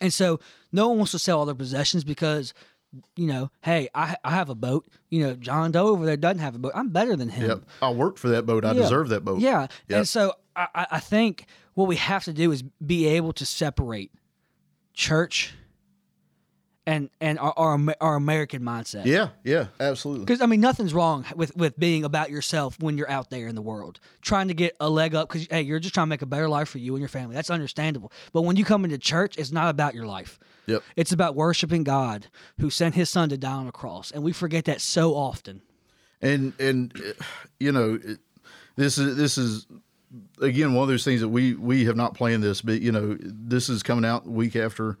And 0.00 0.12
so 0.12 0.40
no 0.72 0.88
one 0.88 0.98
wants 0.98 1.12
to 1.12 1.18
sell 1.20 1.38
all 1.38 1.46
their 1.46 1.54
possessions 1.54 2.02
because 2.02 2.52
you 3.16 3.26
know, 3.26 3.50
hey, 3.62 3.88
I 3.94 4.16
I 4.24 4.30
have 4.30 4.48
a 4.50 4.54
boat. 4.54 4.86
You 5.10 5.26
know, 5.26 5.34
John 5.34 5.72
Doe 5.72 5.88
over 5.88 6.04
there 6.06 6.16
doesn't 6.16 6.38
have 6.40 6.54
a 6.54 6.58
boat. 6.58 6.72
I'm 6.74 6.88
better 6.90 7.16
than 7.16 7.28
him. 7.28 7.48
Yep. 7.48 7.62
I 7.82 7.90
worked 7.90 8.18
for 8.18 8.28
that 8.28 8.46
boat. 8.46 8.64
I 8.64 8.72
Yeah. 8.72 8.82
deserve 8.82 9.08
that 9.10 9.24
boat. 9.24 9.40
Yeah. 9.40 9.62
Yep. 9.88 9.98
And 9.98 10.08
so 10.08 10.34
I, 10.56 10.68
I 10.74 10.86
I 10.92 11.00
think 11.00 11.46
what 11.74 11.88
we 11.88 11.96
have 11.96 12.24
to 12.24 12.32
do 12.32 12.52
is 12.52 12.62
be 12.84 13.06
able 13.06 13.32
to 13.34 13.44
separate 13.46 14.12
church 14.92 15.54
and 16.86 17.10
and 17.20 17.38
our 17.38 17.52
our, 17.56 17.78
our 18.00 18.16
American 18.16 18.62
mindset. 18.62 19.06
Yeah. 19.06 19.28
Yeah. 19.42 19.66
Absolutely. 19.80 20.24
Because 20.24 20.40
I 20.40 20.46
mean, 20.46 20.60
nothing's 20.60 20.92
wrong 20.94 21.24
with 21.34 21.56
with 21.56 21.78
being 21.78 22.04
about 22.04 22.30
yourself 22.30 22.78
when 22.80 22.98
you're 22.98 23.10
out 23.10 23.30
there 23.30 23.48
in 23.48 23.54
the 23.54 23.62
world, 23.62 24.00
trying 24.22 24.48
to 24.48 24.54
get 24.54 24.76
a 24.80 24.88
leg 24.90 25.14
up. 25.14 25.28
Because 25.28 25.46
hey, 25.50 25.62
you're 25.62 25.80
just 25.80 25.94
trying 25.94 26.06
to 26.06 26.10
make 26.10 26.22
a 26.22 26.26
better 26.26 26.48
life 26.48 26.68
for 26.68 26.78
you 26.78 26.94
and 26.94 27.00
your 27.00 27.08
family. 27.08 27.34
That's 27.34 27.50
understandable. 27.50 28.12
But 28.32 28.42
when 28.42 28.56
you 28.56 28.64
come 28.64 28.84
into 28.84 28.98
church, 28.98 29.36
it's 29.38 29.52
not 29.52 29.70
about 29.70 29.94
your 29.94 30.06
life. 30.06 30.38
Yep. 30.66 30.82
It's 30.96 31.12
about 31.12 31.34
worshiping 31.34 31.84
God, 31.84 32.28
who 32.58 32.70
sent 32.70 32.94
His 32.94 33.10
Son 33.10 33.28
to 33.28 33.36
die 33.36 33.52
on 33.52 33.66
a 33.66 33.72
cross, 33.72 34.10
and 34.10 34.22
we 34.22 34.32
forget 34.32 34.64
that 34.66 34.80
so 34.80 35.14
often. 35.14 35.62
and 36.22 36.52
and 36.58 37.14
you 37.60 37.70
know 37.72 37.98
it, 38.02 38.18
this 38.76 38.98
is 38.98 39.16
this 39.16 39.36
is 39.38 39.66
again 40.40 40.74
one 40.74 40.82
of 40.84 40.88
those 40.88 41.04
things 41.04 41.20
that 41.20 41.28
we 41.28 41.54
we 41.54 41.84
have 41.84 41.96
not 41.96 42.14
planned 42.14 42.42
this 42.42 42.62
but 42.62 42.80
you 42.80 42.92
know 42.92 43.16
this 43.20 43.68
is 43.68 43.82
coming 43.82 44.04
out 44.04 44.26
week 44.26 44.56
after 44.56 44.96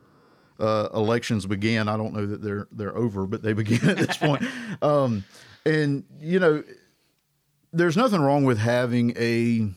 uh, 0.58 0.88
elections 0.94 1.46
began 1.46 1.88
i 1.88 1.96
don't 1.96 2.12
know 2.14 2.26
that 2.26 2.42
they're 2.42 2.68
they're 2.72 2.96
over 2.96 3.26
but 3.26 3.42
they 3.42 3.52
begin 3.52 3.88
at 3.88 3.96
this 3.96 4.16
point. 4.16 4.42
Um 4.82 5.24
and 5.66 6.04
you 6.20 6.38
know 6.38 6.62
there's 7.72 7.96
nothing 7.96 8.20
wrong 8.20 8.44
with 8.44 8.58
having 8.58 9.16
a 9.16 9.68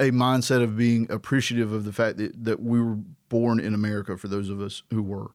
a 0.00 0.10
mindset 0.10 0.62
of 0.62 0.76
being 0.76 1.10
appreciative 1.10 1.72
of 1.72 1.84
the 1.84 1.92
fact 1.92 2.18
that, 2.18 2.44
that 2.44 2.60
we 2.62 2.80
were 2.80 2.98
born 3.28 3.58
in 3.58 3.74
America 3.74 4.16
for 4.16 4.28
those 4.28 4.48
of 4.48 4.60
us 4.60 4.82
who 4.90 5.02
were. 5.02 5.30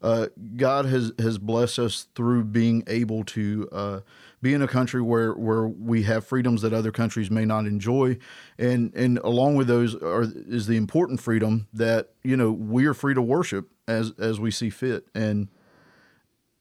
Uh, 0.00 0.28
God 0.56 0.86
has 0.86 1.12
has 1.18 1.38
blessed 1.38 1.80
us 1.80 2.06
through 2.14 2.44
being 2.44 2.84
able 2.86 3.24
to 3.24 3.68
uh, 3.72 4.00
be 4.40 4.54
in 4.54 4.62
a 4.62 4.68
country 4.68 5.02
where 5.02 5.32
where 5.32 5.66
we 5.66 6.04
have 6.04 6.24
freedoms 6.24 6.62
that 6.62 6.72
other 6.72 6.92
countries 6.92 7.32
may 7.32 7.44
not 7.44 7.66
enjoy, 7.66 8.16
and 8.58 8.94
and 8.94 9.18
along 9.18 9.56
with 9.56 9.66
those 9.66 9.96
are 9.96 10.22
is 10.22 10.68
the 10.68 10.76
important 10.76 11.20
freedom 11.20 11.66
that 11.72 12.10
you 12.22 12.36
know 12.36 12.52
we 12.52 12.86
are 12.86 12.94
free 12.94 13.14
to 13.14 13.22
worship 13.22 13.70
as 13.88 14.12
as 14.18 14.38
we 14.38 14.52
see 14.52 14.70
fit, 14.70 15.08
and 15.14 15.48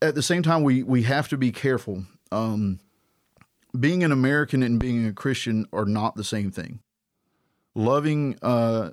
at 0.02 0.16
the 0.16 0.24
same 0.24 0.42
time 0.42 0.64
we 0.64 0.82
we 0.82 1.04
have 1.04 1.28
to 1.30 1.38
be 1.38 1.52
careful. 1.52 2.06
Um, 2.32 2.80
being 3.78 4.04
an 4.04 4.12
American 4.12 4.64
and 4.64 4.80
being 4.80 5.06
a 5.06 5.14
Christian 5.14 5.68
are 5.72 5.86
not 5.86 6.16
the 6.16 6.24
same 6.24 6.50
thing. 6.50 6.80
Loving 7.76 8.38
uh, 8.42 8.92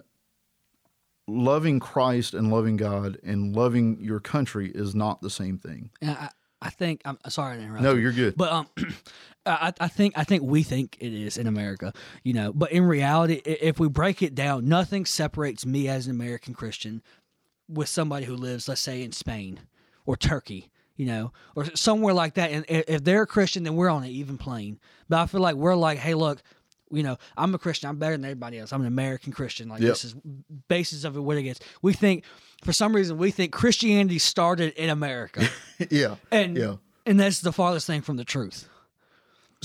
loving 1.26 1.81
Christ 1.81 2.35
and 2.35 2.50
loving 2.50 2.76
God 2.76 3.19
and 3.23 3.55
loving 3.55 3.99
your 4.00 4.21
country 4.21 4.71
is 4.75 4.95
not 4.95 5.23
the 5.23 5.31
same 5.31 5.59
thing. 5.59 5.91
And 6.03 6.11
I, 6.11 6.29
I 6.61 6.71
think 6.71 7.03
I'm 7.05 7.19
sorry 7.29 7.59
to 7.59 7.62
interrupt. 7.62 7.83
No, 7.83 7.95
you. 7.95 8.03
you're 8.03 8.12
good. 8.12 8.37
But 8.37 8.53
um, 8.53 8.69
I, 9.47 9.73
I 9.81 9.88
think 9.88 10.14
I 10.17 10.25
think 10.25 10.43
we 10.43 10.62
think 10.62 10.97
it 11.00 11.12
is 11.12 11.37
in 11.37 11.47
America, 11.47 11.93
you 12.23 12.33
know. 12.33 12.53
But 12.53 12.73
in 12.73 12.85
reality, 12.85 13.41
if 13.45 13.79
we 13.79 13.88
break 13.88 14.23
it 14.23 14.35
down, 14.35 14.67
nothing 14.67 15.07
separates 15.07 15.64
me 15.64 15.88
as 15.88 16.07
an 16.07 16.12
American 16.12 16.55
Christian 16.55 17.03
with 17.68 17.88
somebody 17.88 18.26
who 18.26 18.37
lives, 18.37 18.68
let's 18.68 18.80
say, 18.80 19.02
in 19.02 19.12
Spain 19.12 19.61
or 20.06 20.16
Turkey, 20.16 20.71
you 20.97 21.06
know, 21.06 21.33
or 21.56 21.64
somewhere 21.75 22.14
like 22.14 22.35
that. 22.35 22.50
And 22.50 22.64
if 22.68 23.02
they're 23.04 23.23
a 23.23 23.26
Christian, 23.26 23.62
then 23.62 23.75
we're 23.76 23.88
on 23.88 24.02
an 24.04 24.11
even 24.11 24.38
plane. 24.38 24.78
But 25.09 25.21
I 25.21 25.26
feel 25.26 25.40
like 25.40 25.56
we're 25.56 25.75
like, 25.76 25.99
hey, 25.99 26.14
look. 26.14 26.42
You 26.90 27.02
know, 27.02 27.16
I'm 27.37 27.52
a 27.54 27.59
Christian. 27.59 27.88
I'm 27.88 27.97
better 27.97 28.14
than 28.14 28.25
everybody 28.25 28.59
else. 28.59 28.73
I'm 28.73 28.83
an 28.83 28.87
American 28.87 29.33
Christian. 29.33 29.68
Like 29.68 29.80
Yep. 29.80 29.88
this 29.88 30.04
is 30.04 30.14
basis 30.68 31.02
of 31.02 31.16
it. 31.16 31.21
What 31.21 31.37
it 31.38 31.44
is. 31.47 31.59
We 31.83 31.92
think, 31.92 32.23
for 32.62 32.73
some 32.73 32.94
reason, 32.94 33.16
we 33.18 33.33
think 33.33 33.52
Christianity 33.52 34.21
started 34.21 34.75
in 34.75 34.90
America, 34.90 35.49
yeah, 35.90 36.16
and 36.30 36.56
yeah. 36.56 36.76
and 37.04 37.18
that's 37.18 37.40
the 37.40 37.52
farthest 37.52 37.88
thing 37.88 38.02
from 38.02 38.16
the 38.16 38.25
truth. 38.25 38.68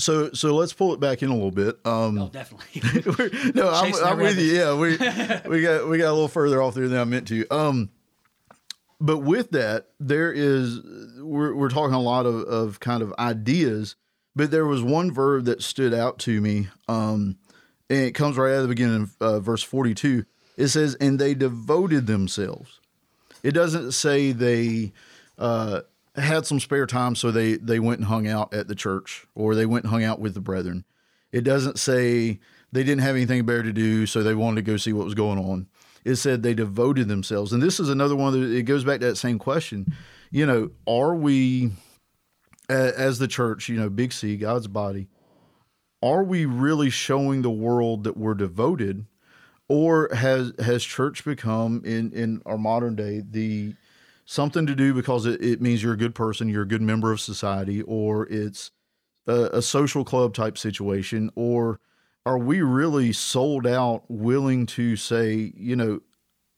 So 0.00 0.32
so 0.32 0.54
let's 0.54 0.72
pull 0.72 0.94
it 0.94 1.00
back 1.00 1.22
in 1.22 1.30
a 1.30 1.34
little 1.34 1.50
bit. 1.50 1.76
Um, 1.84 2.18
Oh, 2.18 2.28
definitely. 2.28 3.52
no, 3.54 3.70
I'm, 3.70 3.94
I'm 4.04 4.18
with 4.18 4.38
you. 4.38 4.52
Yeah, 4.52 4.74
we 4.74 4.90
we 5.48 5.62
got 5.62 5.88
we 5.88 5.98
got 5.98 6.10
a 6.10 6.12
little 6.12 6.28
further 6.28 6.60
off 6.62 6.74
there 6.74 6.88
than 6.88 6.98
I 6.98 7.04
meant 7.04 7.28
to. 7.28 7.46
Um, 7.50 7.90
but 9.00 9.18
with 9.18 9.50
that, 9.52 9.88
there 9.98 10.32
is 10.32 10.80
we're 11.18 11.54
we're 11.54 11.70
talking 11.70 11.94
a 11.94 12.00
lot 12.00 12.26
of 12.26 12.42
of 12.44 12.80
kind 12.80 13.02
of 13.02 13.12
ideas, 13.18 13.96
but 14.36 14.50
there 14.50 14.66
was 14.66 14.82
one 14.82 15.12
verb 15.12 15.44
that 15.46 15.62
stood 15.62 15.94
out 15.94 16.18
to 16.20 16.40
me. 16.40 16.68
Um, 16.88 17.38
and 17.88 18.00
it 18.00 18.12
comes 18.12 18.36
right 18.36 18.52
out 18.52 18.56
of 18.56 18.62
the 18.62 18.68
beginning 18.68 19.02
of 19.02 19.16
uh, 19.20 19.40
verse 19.40 19.62
42. 19.62 20.24
It 20.56 20.68
says, 20.68 20.94
"And 20.96 21.18
they 21.18 21.34
devoted 21.34 22.06
themselves." 22.06 22.78
It 23.42 23.52
doesn't 23.52 23.92
say 23.92 24.32
they 24.32 24.92
uh, 25.38 25.80
had 26.16 26.46
some 26.46 26.60
spare 26.60 26.86
time, 26.86 27.14
so 27.14 27.30
they 27.30 27.56
they 27.56 27.78
went 27.78 28.00
and 28.00 28.08
hung 28.08 28.26
out 28.26 28.52
at 28.52 28.68
the 28.68 28.74
church, 28.74 29.26
or 29.34 29.54
they 29.54 29.66
went 29.66 29.84
and 29.84 29.92
hung 29.92 30.04
out 30.04 30.20
with 30.20 30.34
the 30.34 30.40
brethren. 30.40 30.84
It 31.32 31.42
doesn't 31.42 31.78
say 31.78 32.40
they 32.72 32.82
didn't 32.82 33.02
have 33.02 33.16
anything 33.16 33.44
better 33.44 33.62
to 33.62 33.72
do, 33.72 34.06
so 34.06 34.22
they 34.22 34.34
wanted 34.34 34.56
to 34.64 34.70
go 34.70 34.76
see 34.76 34.92
what 34.92 35.04
was 35.04 35.14
going 35.14 35.38
on. 35.38 35.68
It 36.04 36.16
said 36.16 36.42
they 36.42 36.54
devoted 36.54 37.08
themselves, 37.08 37.52
and 37.52 37.62
this 37.62 37.78
is 37.78 37.88
another 37.88 38.16
one 38.16 38.32
that 38.32 38.50
it 38.50 38.62
goes 38.62 38.84
back 38.84 39.00
to 39.00 39.06
that 39.06 39.16
same 39.16 39.38
question. 39.38 39.92
You 40.30 40.46
know, 40.46 40.70
are 40.86 41.14
we 41.14 41.72
as 42.68 43.18
the 43.18 43.28
church? 43.28 43.68
You 43.68 43.78
know, 43.78 43.90
Big 43.90 44.12
C, 44.12 44.36
God's 44.36 44.66
body. 44.66 45.08
Are 46.02 46.24
we 46.24 46.46
really 46.46 46.90
showing 46.90 47.42
the 47.42 47.50
world 47.50 48.04
that 48.04 48.16
we're 48.16 48.34
devoted, 48.34 49.06
or 49.68 50.08
has 50.14 50.52
has 50.58 50.82
church 50.82 51.24
become 51.24 51.82
in 51.84 52.12
in 52.12 52.42
our 52.46 52.58
modern 52.58 52.96
day 52.96 53.22
the 53.28 53.74
something 54.30 54.64
to 54.64 54.76
do 54.76 54.94
because 54.94 55.26
it, 55.26 55.42
it 55.42 55.60
means 55.60 55.82
you're 55.82 55.92
a 55.92 55.98
good 55.98 56.14
person, 56.14 56.48
you're 56.48 56.62
a 56.62 56.68
good 56.68 56.80
member 56.80 57.10
of 57.10 57.20
society, 57.20 57.82
or 57.82 58.28
it's 58.28 58.70
a, 59.26 59.50
a 59.54 59.60
social 59.60 60.04
club 60.04 60.32
type 60.34 60.56
situation, 60.56 61.32
or 61.34 61.80
are 62.24 62.38
we 62.38 62.62
really 62.62 63.12
sold 63.12 63.66
out, 63.66 64.04
willing 64.08 64.66
to 64.66 64.94
say, 64.94 65.52
you 65.56 65.74
know, 65.74 66.00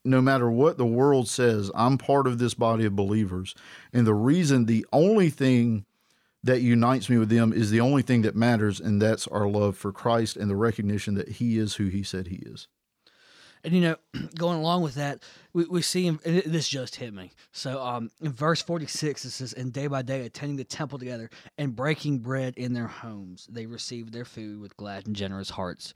no 0.05 0.21
matter 0.21 0.51
what 0.51 0.77
the 0.77 0.85
world 0.85 1.29
says, 1.29 1.71
I'm 1.75 1.97
part 1.97 2.27
of 2.27 2.39
this 2.39 2.53
body 2.53 2.85
of 2.85 2.95
believers. 2.95 3.55
And 3.91 4.07
the 4.07 4.15
reason, 4.15 4.67
the 4.67 4.85
only 4.93 5.31
thing 5.31 5.87
that 6.43 6.61
unites 6.61 7.09
me 7.09 7.17
with 7.17 7.31
them 7.31 7.55
is 7.55 7.71
the 7.71 7.81
only 7.81 8.03
thing 8.03 8.21
that 8.23 8.37
matters, 8.37 8.81
and 8.81 9.01
that's 9.01 9.27
our 9.29 9.49
love 9.49 9.79
for 9.79 9.93
Christ 9.93 10.37
and 10.37 10.51
the 10.51 10.57
recognition 10.57 11.15
that 11.15 11.29
He 11.29 11.57
is 11.57 11.77
who 11.77 11.87
He 11.87 12.03
said 12.03 12.27
He 12.27 12.43
is. 12.45 12.69
And 13.65 13.75
you 13.75 13.81
know, 13.81 13.97
going 14.37 14.59
along 14.59 14.83
with 14.83 14.95
that, 14.95 15.23
we, 15.53 15.65
we 15.65 15.83
see 15.83 16.05
him. 16.05 16.21
and 16.25 16.43
This 16.47 16.69
just 16.69 16.97
hit 16.97 17.15
me. 17.15 17.33
So, 17.53 17.81
um, 17.83 18.11
in 18.21 18.33
verse 18.33 18.61
forty 18.63 18.87
six, 18.87 19.25
it 19.25 19.31
says, 19.31 19.53
"And 19.53 19.73
day 19.73 19.87
by 19.87 20.03
day, 20.03 20.27
attending 20.27 20.57
the 20.57 20.65
temple 20.65 20.99
together 20.99 21.31
and 21.59 21.77
breaking 21.77 22.19
bread 22.19 22.55
in 22.57 22.73
their 22.73 22.89
homes, 22.89 23.47
they 23.51 23.67
received 23.67 24.13
their 24.13 24.25
food 24.25 24.61
with 24.61 24.77
glad 24.77 25.07
and 25.07 25.15
generous 25.15 25.51
hearts." 25.51 25.95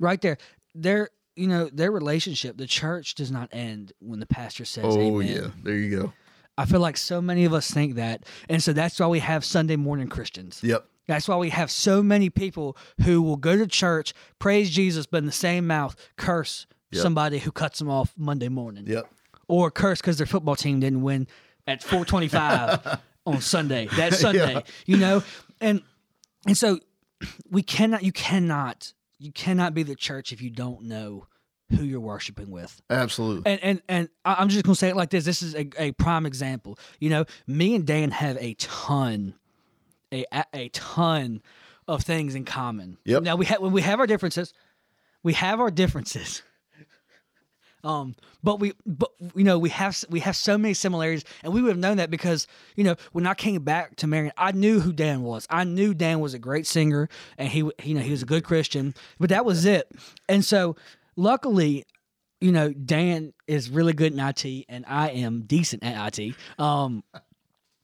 Right 0.00 0.20
there, 0.20 0.38
their 0.74 1.10
you 1.36 1.46
know 1.46 1.68
their 1.72 1.90
relationship, 1.90 2.56
the 2.56 2.66
church 2.66 3.14
does 3.14 3.30
not 3.30 3.48
end 3.52 3.92
when 4.00 4.20
the 4.20 4.26
pastor 4.26 4.64
says, 4.64 4.84
Oh 4.86 5.20
Amen. 5.20 5.26
yeah, 5.26 5.48
there 5.62 5.76
you 5.76 5.96
go. 5.96 6.12
I 6.56 6.66
feel 6.66 6.80
like 6.80 6.96
so 6.96 7.20
many 7.20 7.44
of 7.44 7.52
us 7.52 7.70
think 7.70 7.96
that, 7.96 8.24
and 8.48 8.62
so 8.62 8.72
that's 8.72 9.00
why 9.00 9.08
we 9.08 9.18
have 9.18 9.44
Sunday 9.44 9.74
morning 9.76 10.06
Christians. 10.06 10.60
Yep. 10.62 10.86
That's 11.06 11.28
why 11.28 11.36
we 11.36 11.50
have 11.50 11.70
so 11.70 12.02
many 12.02 12.30
people 12.30 12.76
who 13.02 13.20
will 13.20 13.36
go 13.36 13.56
to 13.56 13.66
church, 13.66 14.14
praise 14.38 14.70
Jesus, 14.70 15.04
but 15.04 15.18
in 15.18 15.26
the 15.26 15.32
same 15.32 15.66
mouth 15.66 15.96
curse 16.16 16.66
Yep. 16.94 17.02
somebody 17.02 17.38
who 17.38 17.52
cuts 17.52 17.78
them 17.78 17.88
off 17.90 18.12
Monday 18.16 18.48
morning, 18.48 18.86
Yep. 18.86 19.06
or 19.48 19.70
curse 19.70 20.00
because 20.00 20.16
their 20.18 20.26
football 20.26 20.56
team 20.56 20.80
didn't 20.80 21.02
win 21.02 21.26
at 21.66 21.82
4:25 21.82 23.00
on 23.26 23.40
Sunday. 23.40 23.88
That 23.96 24.14
Sunday, 24.14 24.54
Yeah. 24.54 24.60
you 24.86 24.96
know, 24.96 25.22
and 25.60 25.82
and 26.46 26.56
so 26.56 26.78
we 27.50 27.62
cannot, 27.62 28.02
you 28.02 28.12
cannot, 28.12 28.92
you 29.18 29.32
cannot 29.32 29.72
be 29.74 29.82
the 29.82 29.94
church 29.94 30.32
if 30.32 30.42
you 30.42 30.50
don't 30.50 30.82
know 30.82 31.26
who 31.70 31.82
you're 31.82 31.98
worshiping 32.00 32.50
with 32.50 32.82
Absolutely. 32.90 33.50
and 33.50 33.60
and 33.62 33.82
and 33.88 34.08
I'm 34.24 34.50
just 34.50 34.64
gonna 34.64 34.74
say 34.76 34.90
it 34.90 34.96
like 34.96 35.08
this. 35.10 35.24
This 35.24 35.42
is 35.42 35.54
a, 35.54 35.66
a 35.78 35.92
prime 35.92 36.26
example. 36.26 36.78
You 37.00 37.08
know, 37.10 37.24
me 37.46 37.74
and 37.74 37.86
Dan 37.86 38.10
have 38.10 38.36
a 38.38 38.54
ton, 38.54 39.34
a 40.12 40.26
a, 40.30 40.44
a 40.52 40.68
ton 40.68 41.40
of 41.88 42.02
things 42.02 42.34
in 42.34 42.44
common. 42.44 42.98
Yep. 43.06 43.22
Now 43.22 43.36
we 43.36 43.46
have 43.46 43.60
when 43.60 43.72
we 43.72 43.80
have 43.80 43.98
our 44.00 44.06
differences, 44.06 44.52
we 45.22 45.32
have 45.32 45.58
our 45.60 45.70
differences. 45.70 46.42
Um, 47.84 48.16
but 48.42 48.58
we, 48.60 48.72
but 48.86 49.10
you 49.34 49.44
know, 49.44 49.58
we 49.58 49.68
have 49.70 50.02
we 50.08 50.20
have 50.20 50.34
so 50.36 50.56
many 50.58 50.74
similarities, 50.74 51.24
and 51.42 51.52
we 51.52 51.60
would 51.62 51.68
have 51.68 51.78
known 51.78 51.98
that 51.98 52.10
because 52.10 52.46
you 52.76 52.82
know 52.84 52.96
when 53.12 53.26
I 53.26 53.34
came 53.34 53.62
back 53.62 53.96
to 53.96 54.06
Marion, 54.06 54.32
I 54.36 54.52
knew 54.52 54.80
who 54.80 54.92
Dan 54.92 55.22
was. 55.22 55.46
I 55.50 55.64
knew 55.64 55.94
Dan 55.94 56.20
was 56.20 56.34
a 56.34 56.38
great 56.38 56.66
singer, 56.66 57.08
and 57.38 57.48
he, 57.48 57.58
you 57.82 57.94
know, 57.94 58.00
he 58.00 58.10
was 58.10 58.22
a 58.22 58.26
good 58.26 58.42
Christian. 58.44 58.94
But 59.20 59.28
that 59.30 59.44
was 59.44 59.64
it. 59.66 59.90
And 60.28 60.44
so, 60.44 60.76
luckily, 61.14 61.84
you 62.40 62.52
know, 62.52 62.72
Dan 62.72 63.32
is 63.46 63.70
really 63.70 63.92
good 63.92 64.12
in 64.12 64.18
IT, 64.20 64.64
and 64.68 64.84
I 64.88 65.10
am 65.10 65.42
decent 65.42 65.84
at 65.84 66.18
IT. 66.18 66.34
Um, 66.58 67.04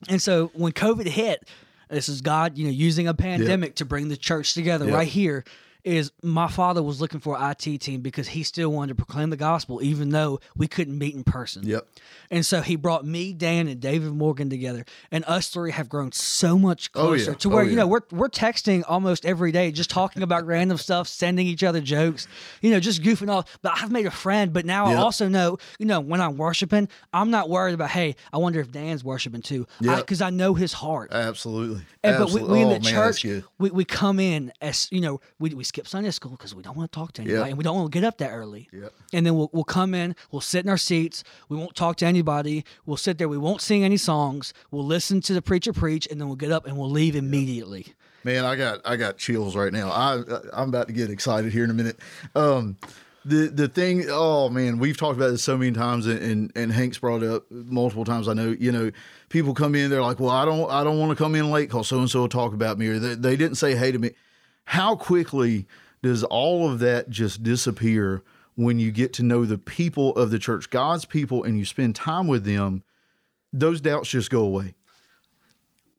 And 0.09 0.21
so 0.21 0.51
when 0.55 0.73
COVID 0.73 1.07
hit, 1.07 1.47
this 1.91 2.09
is 2.09 2.23
God, 2.23 2.57
you 2.57 2.65
know, 2.65 2.71
using 2.71 3.07
a 3.07 3.13
pandemic 3.15 3.75
to 3.77 3.85
bring 3.85 4.09
the 4.09 4.17
church 4.17 4.55
together 4.55 4.87
Yep. 4.87 4.95
right 4.95 5.09
here. 5.09 5.45
Is 5.85 6.13
my 6.23 6.49
father 6.49 6.83
was 6.83 7.01
looking 7.01 7.21
for 7.21 7.37
an 7.39 7.51
IT 7.59 7.79
team 7.81 8.01
because 8.01 8.29
he 8.29 8.43
still 8.43 8.71
wanted 8.71 8.89
to 8.91 8.95
proclaim 8.97 9.31
the 9.31 9.37
gospel, 9.37 9.83
even 9.83 10.11
though 10.11 10.41
we 10.57 10.69
couldn't 10.69 10.99
meet 10.99 11.15
in 11.15 11.25
person. 11.25 11.67
Yep. 11.67 11.87
And 12.31 12.45
so 12.45 12.61
he 12.61 12.77
brought 12.77 13.05
me, 13.07 13.33
Dan, 13.33 13.67
and 13.69 13.81
David 13.81 14.13
Morgan 14.13 14.51
together, 14.51 14.85
and 15.11 15.25
us 15.27 15.49
three 15.49 15.73
have 15.73 15.89
grown 15.89 16.13
so 16.13 16.59
much 16.59 16.91
Oh, 16.95 17.01
closer 17.09 17.31
yeah. 17.33 17.37
to 17.39 17.49
where 17.49 17.61
Oh, 17.61 17.65
you 17.65 17.71
yeah. 17.71 17.77
know 17.77 17.87
we're 17.87 18.01
we're 18.11 18.29
texting 18.29 18.83
almost 18.89 19.25
every 19.25 19.53
day, 19.53 19.71
just 19.73 19.91
talking 19.91 20.23
about 20.23 20.45
random 20.47 20.77
stuff, 20.77 21.09
sending 21.09 21.47
each 21.47 21.63
other 21.65 21.81
jokes, 21.81 22.29
you 22.61 22.71
know, 22.71 22.81
just 22.81 23.03
goofing 23.03 23.31
off. 23.31 23.59
But 23.63 23.73
I've 23.77 23.91
made 23.91 24.07
a 24.07 24.11
friend. 24.11 24.53
But 24.53 24.67
now 24.67 24.87
I 24.87 24.95
also 24.97 25.29
know, 25.29 25.59
you 25.79 25.87
know, 25.87 26.01
when 26.01 26.21
I'm 26.21 26.37
worshiping, 26.37 26.89
I'm 27.13 27.31
not 27.31 27.49
worried 27.49 27.75
about. 27.75 27.91
Hey, 27.91 28.17
I 28.33 28.39
wonder 28.39 28.61
if 28.61 28.71
Dan's 28.71 29.03
worshiping 29.05 29.43
too, 29.43 29.67
Yep. 29.81 29.99
because 29.99 30.21
I, 30.21 30.31
know 30.31 30.55
his 30.55 30.73
heart. 30.73 31.11
Absolutely. 31.13 31.83
And, 32.05 32.17
but 32.19 32.31
we, 32.31 32.41
Absolutely. 32.41 32.53
we 32.53 32.61
in 32.63 32.67
Oh, 32.69 32.75
the 32.75 32.81
man, 32.81 32.93
church, 32.93 33.25
we, 33.59 33.71
we 33.71 33.85
come 33.85 34.21
in 34.21 34.53
as 34.61 34.89
you 34.93 35.01
know, 35.01 35.21
we, 35.39 35.51
we 35.55 35.65
skip 35.71 35.87
Sunday 35.89 36.11
school 36.11 36.33
because 36.33 36.55
we 36.55 36.63
don't 36.63 36.77
want 36.77 36.93
to 36.93 36.97
talk 36.97 37.13
to 37.15 37.23
anybody, 37.23 37.39
Yep. 37.41 37.49
and 37.49 37.59
we 37.59 37.65
don't 37.65 37.77
want 37.77 37.91
to 37.91 37.97
get 37.99 38.05
up 38.07 38.19
that 38.19 38.31
early. 38.31 38.69
Yep. 38.73 38.93
And 39.15 39.25
then 39.27 39.35
we'll 39.37 39.51
we'll 39.53 39.65
come 39.65 39.95
in, 39.95 40.15
we'll 40.31 40.41
sit 40.43 40.65
in 40.65 40.69
our 40.71 40.77
seats, 40.79 41.25
we 41.49 41.57
won't 41.57 41.75
talk 41.75 41.97
to 41.97 42.07
anybody, 42.07 42.65
we'll 42.87 42.97
sit 42.99 43.19
there, 43.19 43.29
we 43.29 43.39
won't 43.39 43.61
sing 43.63 43.83
any 43.85 43.97
songs, 43.97 44.53
we'll 44.71 44.85
listen 44.87 45.21
to 45.23 45.33
the 45.33 45.43
preacher 45.43 45.73
preach, 45.73 46.07
and 46.11 46.21
then 46.21 46.29
we'll 46.29 46.37
get 46.37 46.53
up 46.53 46.67
and 46.67 46.77
we'll 46.77 46.91
leave 46.91 47.17
immediately. 47.17 47.95
Man, 48.23 48.45
I 48.45 48.55
got 48.57 48.81
I 48.85 48.97
got 48.97 49.17
chills 49.17 49.57
right 49.57 49.73
now. 49.73 49.91
I 49.91 50.23
I'm 50.53 50.69
about 50.69 50.89
to 50.89 50.93
get 50.93 51.11
excited 51.11 51.53
here 51.53 51.65
in 51.65 51.71
a 51.71 51.75
minute. 51.75 51.99
Um, 52.35 52.77
the 53.25 53.49
the 53.49 53.69
thing, 53.69 54.05
oh 54.09 54.49
man, 54.49 54.79
we've 54.79 54.97
talked 54.97 55.17
about 55.17 55.31
this 55.31 55.43
so 55.43 55.57
many 55.57 55.73
times, 55.73 56.07
and 56.07 56.19
and, 56.19 56.53
and 56.55 56.73
Hank's 56.73 56.99
brought 56.99 57.23
it 57.23 57.31
up 57.31 57.45
multiple 57.51 58.05
times. 58.05 58.29
I 58.29 58.35
know, 58.35 58.55
you 58.59 58.73
know, 58.73 58.91
people 59.29 59.55
come 59.55 59.75
in, 59.75 59.91
they're 59.91 60.03
like, 60.03 60.21
well, 60.21 60.31
I 60.31 60.45
don't 60.45 60.71
I 60.71 60.85
don't 60.85 60.99
want 60.99 61.11
to 61.17 61.23
come 61.23 61.35
in 61.35 61.51
late 61.51 61.69
because 61.69 61.89
so 61.89 61.99
and 61.99 62.11
so 62.11 62.21
will 62.21 62.29
talk 62.29 62.53
about 62.55 62.79
me, 62.79 62.89
or 62.89 62.99
they, 62.99 63.15
they 63.15 63.37
didn't 63.37 63.57
say 63.57 63.75
hey 63.75 63.93
to 63.93 63.99
me. 63.99 64.11
How 64.65 64.97
quickly 64.97 65.67
does 66.03 66.23
all 66.25 66.71
of 66.71 66.79
that 66.81 67.11
just 67.11 67.43
disappear 67.43 68.23
when 68.55 68.79
you 68.79 68.91
get 68.93 69.13
to 69.15 69.23
know 69.23 69.45
the 69.45 69.59
people 69.59 70.15
of 70.17 70.31
the 70.31 70.39
church, 70.39 70.71
God's 70.71 71.05
people, 71.05 71.43
and 71.45 71.59
you 71.59 71.65
spend 71.65 71.95
time 71.97 72.27
with 72.27 72.45
them? 72.45 72.83
Those 73.53 73.81
doubts 73.81 74.11
just 74.11 74.31
go 74.31 74.43
away. 74.43 74.75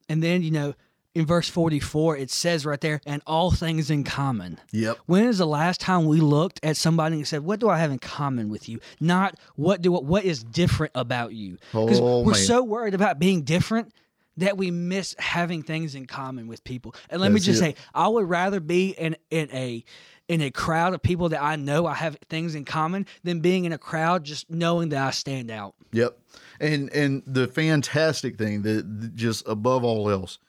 And 0.08 0.22
then, 0.24 0.42
you 0.42 0.52
know, 0.52 0.74
in 1.14 1.26
verse 1.26 1.50
44, 1.50 2.16
it 2.18 2.32
says 2.32 2.66
right 2.66 2.80
there, 2.80 3.02
and 3.06 3.22
all 3.28 3.52
things 3.52 3.90
in 3.92 4.06
common. 4.06 4.58
Yep. 4.72 4.98
When 5.08 5.26
is 5.26 5.40
the 5.40 5.46
last 5.48 5.82
time 5.82 6.06
we 6.06 6.22
looked 6.22 6.62
at 6.64 6.78
somebody 6.78 7.18
and 7.18 7.28
said, 7.28 7.42
"What 7.44 7.60
do 7.60 7.68
I 7.70 7.78
have 7.80 7.92
in 7.92 8.00
common 8.00 8.48
with 8.48 8.70
you?" 8.70 8.80
Not 9.02 9.38
what 9.56 9.82
do 9.82 9.92
what 9.92 10.24
is 10.24 10.42
different 10.44 10.94
about 10.96 11.34
you? 11.34 11.58
Because 11.74 12.00
Oh, 12.00 12.22
we're 12.24 12.32
man. 12.32 12.42
so 12.42 12.64
worried 12.64 12.94
about 12.94 13.20
being 13.20 13.42
different 13.42 13.92
that 14.38 14.58
we 14.58 14.72
miss 14.72 15.16
having 15.20 15.64
things 15.64 15.96
in 15.96 16.06
common 16.06 16.48
with 16.48 16.64
people. 16.64 16.96
And 17.10 17.22
let 17.22 17.32
me 17.32 17.40
just 17.40 17.62
it. 17.62 17.76
say, 17.76 17.76
I 17.94 18.08
would 18.08 18.30
rather 18.30 18.60
be 18.60 18.90
in 18.90 19.16
in 19.30 19.50
a 19.52 19.84
in 20.28 20.42
a 20.42 20.50
crowd 20.50 20.94
of 20.94 21.02
people 21.02 21.30
that 21.30 21.44
I 21.44 21.58
know 21.58 21.86
I 21.86 21.94
have 21.94 22.18
things 22.30 22.56
in 22.56 22.64
common 22.64 23.06
than 23.24 23.42
being 23.42 23.66
in 23.66 23.74
a 23.74 23.78
crowd 23.78 24.24
just 24.24 24.50
knowing 24.50 24.90
that 24.90 25.06
I 25.06 25.12
stand 25.12 25.52
out. 25.52 25.76
Yep. 25.92 26.18
And 26.60 26.90
and 26.94 27.24
the 27.26 27.48
fantastic 27.48 28.38
thing 28.38 28.62
that 28.62 29.02
that 29.02 29.16
just 29.16 29.48
above 29.48 29.84
all 29.84 30.10
else, 30.10 30.40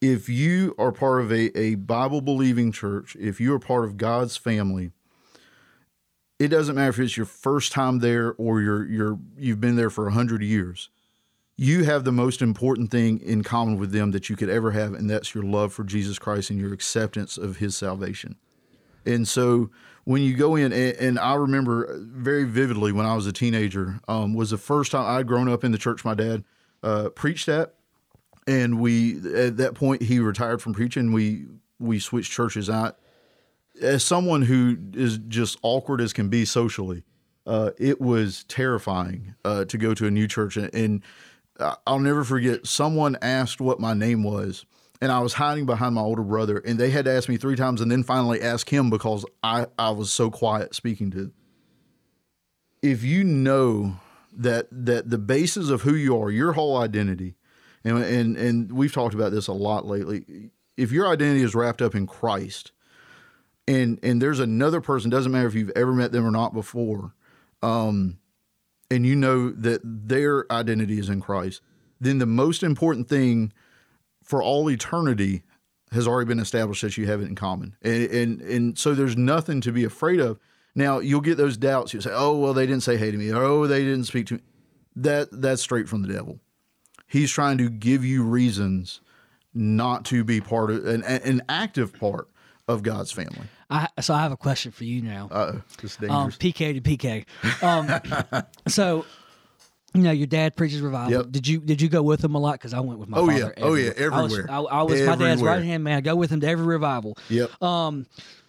if 0.00 0.28
you 0.28 0.74
are 0.76 0.92
part 0.92 1.22
of 1.22 1.32
a, 1.32 1.56
a 1.56 1.76
Bible 1.76 2.20
believing 2.20 2.72
church, 2.72 3.16
if 3.16 3.40
you 3.40 3.54
are 3.54 3.60
part 3.60 3.84
of 3.84 3.96
God's 3.96 4.36
family, 4.36 4.90
it 6.38 6.48
doesn't 6.48 6.74
matter 6.74 6.90
if 6.90 6.98
it's 6.98 7.16
your 7.16 7.26
first 7.26 7.72
time 7.72 8.00
there 8.00 8.34
or 8.36 8.60
you're 8.60 8.84
you're 8.86 9.18
you've 9.38 9.60
been 9.60 9.76
there 9.76 9.90
for 9.90 10.08
a 10.08 10.12
hundred 10.12 10.42
years. 10.42 10.90
You 11.56 11.84
have 11.84 12.04
the 12.04 12.12
most 12.12 12.42
important 12.42 12.90
thing 12.90 13.20
in 13.20 13.44
common 13.44 13.78
with 13.78 13.92
them 13.92 14.10
that 14.10 14.28
you 14.28 14.34
could 14.34 14.50
ever 14.50 14.72
have, 14.72 14.92
and 14.92 15.08
that's 15.08 15.34
your 15.34 15.44
love 15.44 15.72
for 15.72 15.84
Jesus 15.84 16.18
Christ 16.18 16.50
and 16.50 16.58
your 16.58 16.72
acceptance 16.72 17.38
of 17.38 17.58
his 17.58 17.76
salvation. 17.76 18.36
And 19.06 19.28
so 19.28 19.70
when 20.04 20.22
you 20.22 20.34
go 20.34 20.56
in, 20.56 20.72
and, 20.72 20.96
and 20.96 21.18
I 21.18 21.34
remember 21.34 21.98
very 22.00 22.44
vividly 22.44 22.90
when 22.92 23.06
I 23.06 23.14
was 23.14 23.26
a 23.26 23.32
teenager, 23.32 24.00
um, 24.08 24.34
was 24.34 24.50
the 24.50 24.58
first 24.58 24.92
time 24.92 25.06
I'd 25.06 25.26
grown 25.26 25.48
up 25.48 25.62
in 25.62 25.72
the 25.72 25.78
church 25.78 26.04
my 26.04 26.14
dad 26.14 26.44
uh, 26.82 27.10
preached 27.10 27.48
at. 27.48 27.74
And 28.46 28.80
we, 28.80 29.16
at 29.34 29.56
that 29.56 29.74
point, 29.74 30.02
he 30.02 30.18
retired 30.18 30.60
from 30.60 30.74
preaching. 30.74 31.12
We, 31.12 31.46
we 31.78 31.98
switched 31.98 32.32
churches 32.32 32.68
out. 32.68 32.98
As 33.80 34.04
someone 34.04 34.42
who 34.42 34.76
is 34.92 35.18
just 35.28 35.58
awkward 35.62 36.00
as 36.00 36.12
can 36.12 36.28
be 36.28 36.44
socially, 36.44 37.04
uh, 37.46 37.70
it 37.78 38.00
was 38.00 38.44
terrifying 38.44 39.34
uh, 39.44 39.64
to 39.66 39.78
go 39.78 39.94
to 39.94 40.06
a 40.06 40.10
new 40.10 40.28
church. 40.28 40.56
And, 40.56 40.74
and 40.74 41.02
I'll 41.86 42.00
never 42.00 42.24
forget, 42.24 42.66
someone 42.66 43.16
asked 43.22 43.60
what 43.60 43.78
my 43.78 43.94
name 43.94 44.22
was, 44.22 44.64
and 45.00 45.12
I 45.12 45.20
was 45.20 45.34
hiding 45.34 45.66
behind 45.66 45.94
my 45.94 46.00
older 46.00 46.22
brother, 46.22 46.58
and 46.58 46.78
they 46.78 46.90
had 46.90 47.04
to 47.04 47.12
ask 47.12 47.28
me 47.28 47.36
three 47.36 47.56
times, 47.56 47.80
and 47.80 47.90
then 47.90 48.02
finally 48.02 48.40
ask 48.40 48.68
him 48.68 48.90
because 48.90 49.24
I, 49.42 49.66
I 49.78 49.90
was 49.90 50.12
so 50.12 50.30
quiet 50.30 50.74
speaking 50.74 51.10
to. 51.12 51.16
Them. 51.18 51.34
If 52.82 53.02
you 53.02 53.24
know 53.24 53.96
that 54.36 54.66
that 54.70 55.10
the 55.10 55.18
basis 55.18 55.68
of 55.68 55.82
who 55.82 55.94
you 55.94 56.20
are, 56.20 56.30
your 56.30 56.52
whole 56.52 56.76
identity, 56.76 57.36
and 57.84 57.98
and 57.98 58.36
and 58.36 58.72
we've 58.72 58.92
talked 58.92 59.14
about 59.14 59.32
this 59.32 59.46
a 59.46 59.52
lot 59.52 59.86
lately. 59.86 60.50
If 60.76 60.90
your 60.90 61.06
identity 61.06 61.42
is 61.42 61.54
wrapped 61.54 61.80
up 61.80 61.94
in 61.94 62.06
Christ, 62.06 62.72
and 63.68 63.98
and 64.02 64.20
there's 64.20 64.40
another 64.40 64.80
person, 64.80 65.10
doesn't 65.10 65.30
matter 65.30 65.46
if 65.46 65.54
you've 65.54 65.72
ever 65.76 65.92
met 65.92 66.12
them 66.12 66.26
or 66.26 66.30
not 66.30 66.52
before, 66.52 67.14
um, 67.62 68.18
and 68.90 69.06
you 69.06 69.16
know 69.16 69.50
that 69.50 69.80
their 69.84 70.50
identity 70.52 70.98
is 70.98 71.08
in 71.08 71.20
Christ, 71.20 71.60
then 72.00 72.18
the 72.18 72.26
most 72.26 72.62
important 72.62 73.08
thing 73.08 73.52
for 74.22 74.42
all 74.42 74.70
eternity 74.70 75.42
has 75.92 76.08
already 76.08 76.26
been 76.26 76.40
established 76.40 76.82
that 76.82 76.96
you 76.96 77.06
have 77.06 77.20
it 77.20 77.28
in 77.28 77.34
common. 77.34 77.76
And 77.82 78.10
and, 78.10 78.40
and 78.40 78.78
so 78.78 78.94
there's 78.94 79.16
nothing 79.16 79.60
to 79.62 79.72
be 79.72 79.84
afraid 79.84 80.20
of. 80.20 80.38
Now 80.74 80.98
you'll 80.98 81.20
get 81.20 81.36
those 81.36 81.56
doubts. 81.56 81.94
You 81.94 82.00
say, 82.00 82.10
"Oh, 82.12 82.36
well, 82.36 82.52
they 82.52 82.66
didn't 82.66 82.82
say 82.82 82.96
hey 82.96 83.10
to 83.10 83.16
me. 83.16 83.32
Oh, 83.32 83.66
they 83.66 83.80
didn't 83.80 84.04
speak 84.04 84.26
to 84.26 84.34
me." 84.34 84.40
That 84.96 85.28
that's 85.30 85.62
straight 85.62 85.88
from 85.88 86.02
the 86.02 86.12
devil. 86.12 86.40
He's 87.06 87.30
trying 87.30 87.58
to 87.58 87.68
give 87.70 88.04
you 88.04 88.24
reasons 88.24 89.00
not 89.52 90.04
to 90.06 90.24
be 90.24 90.40
part 90.40 90.70
of 90.70 90.84
an, 90.84 91.04
an 91.04 91.42
active 91.48 91.92
part 91.92 92.28
of 92.66 92.82
God's 92.82 93.12
family. 93.12 93.46
I, 93.70 93.88
so 94.00 94.14
I 94.14 94.20
have 94.22 94.32
a 94.32 94.36
question 94.36 94.72
for 94.72 94.84
you 94.84 95.02
now. 95.02 95.28
Uh, 95.30 95.52
it's 95.82 95.96
um. 96.02 96.30
PK 96.30 96.74
to 96.74 96.80
PK. 96.80 97.62
Um, 97.62 98.42
so, 98.68 99.04
you 99.94 100.02
know, 100.02 100.10
your 100.10 100.26
dad 100.26 100.56
preaches 100.56 100.80
revival. 100.80 101.12
Yep. 101.12 101.26
Did 101.30 101.48
you 101.48 101.60
did 101.60 101.80
you 101.82 101.88
go 101.88 102.02
with 102.02 102.22
him 102.22 102.34
a 102.34 102.38
lot? 102.38 102.52
Because 102.54 102.74
I 102.74 102.80
went 102.80 102.98
with 102.98 103.08
my 103.08 103.18
Oh, 103.18 103.28
yeah. 103.30 103.38
father. 103.40 103.54
Oh, 103.58 103.74
yeah. 103.74 103.90
everywhere. 103.96 104.46
I 104.50 104.58
was, 104.60 104.68
I, 104.70 104.76
I 104.78 104.82
was 104.82 105.00
my 105.02 105.16
dad's 105.16 105.42
right 105.42 105.62
hand 105.64 105.84
man. 105.84 105.96
I 105.96 106.00
go 106.00 106.14
with 106.16 106.30
him 106.30 106.40
to 106.40 106.46
every 106.48 106.66
revival. 106.66 107.16
yep. 107.28 107.50
Um, 107.62 108.06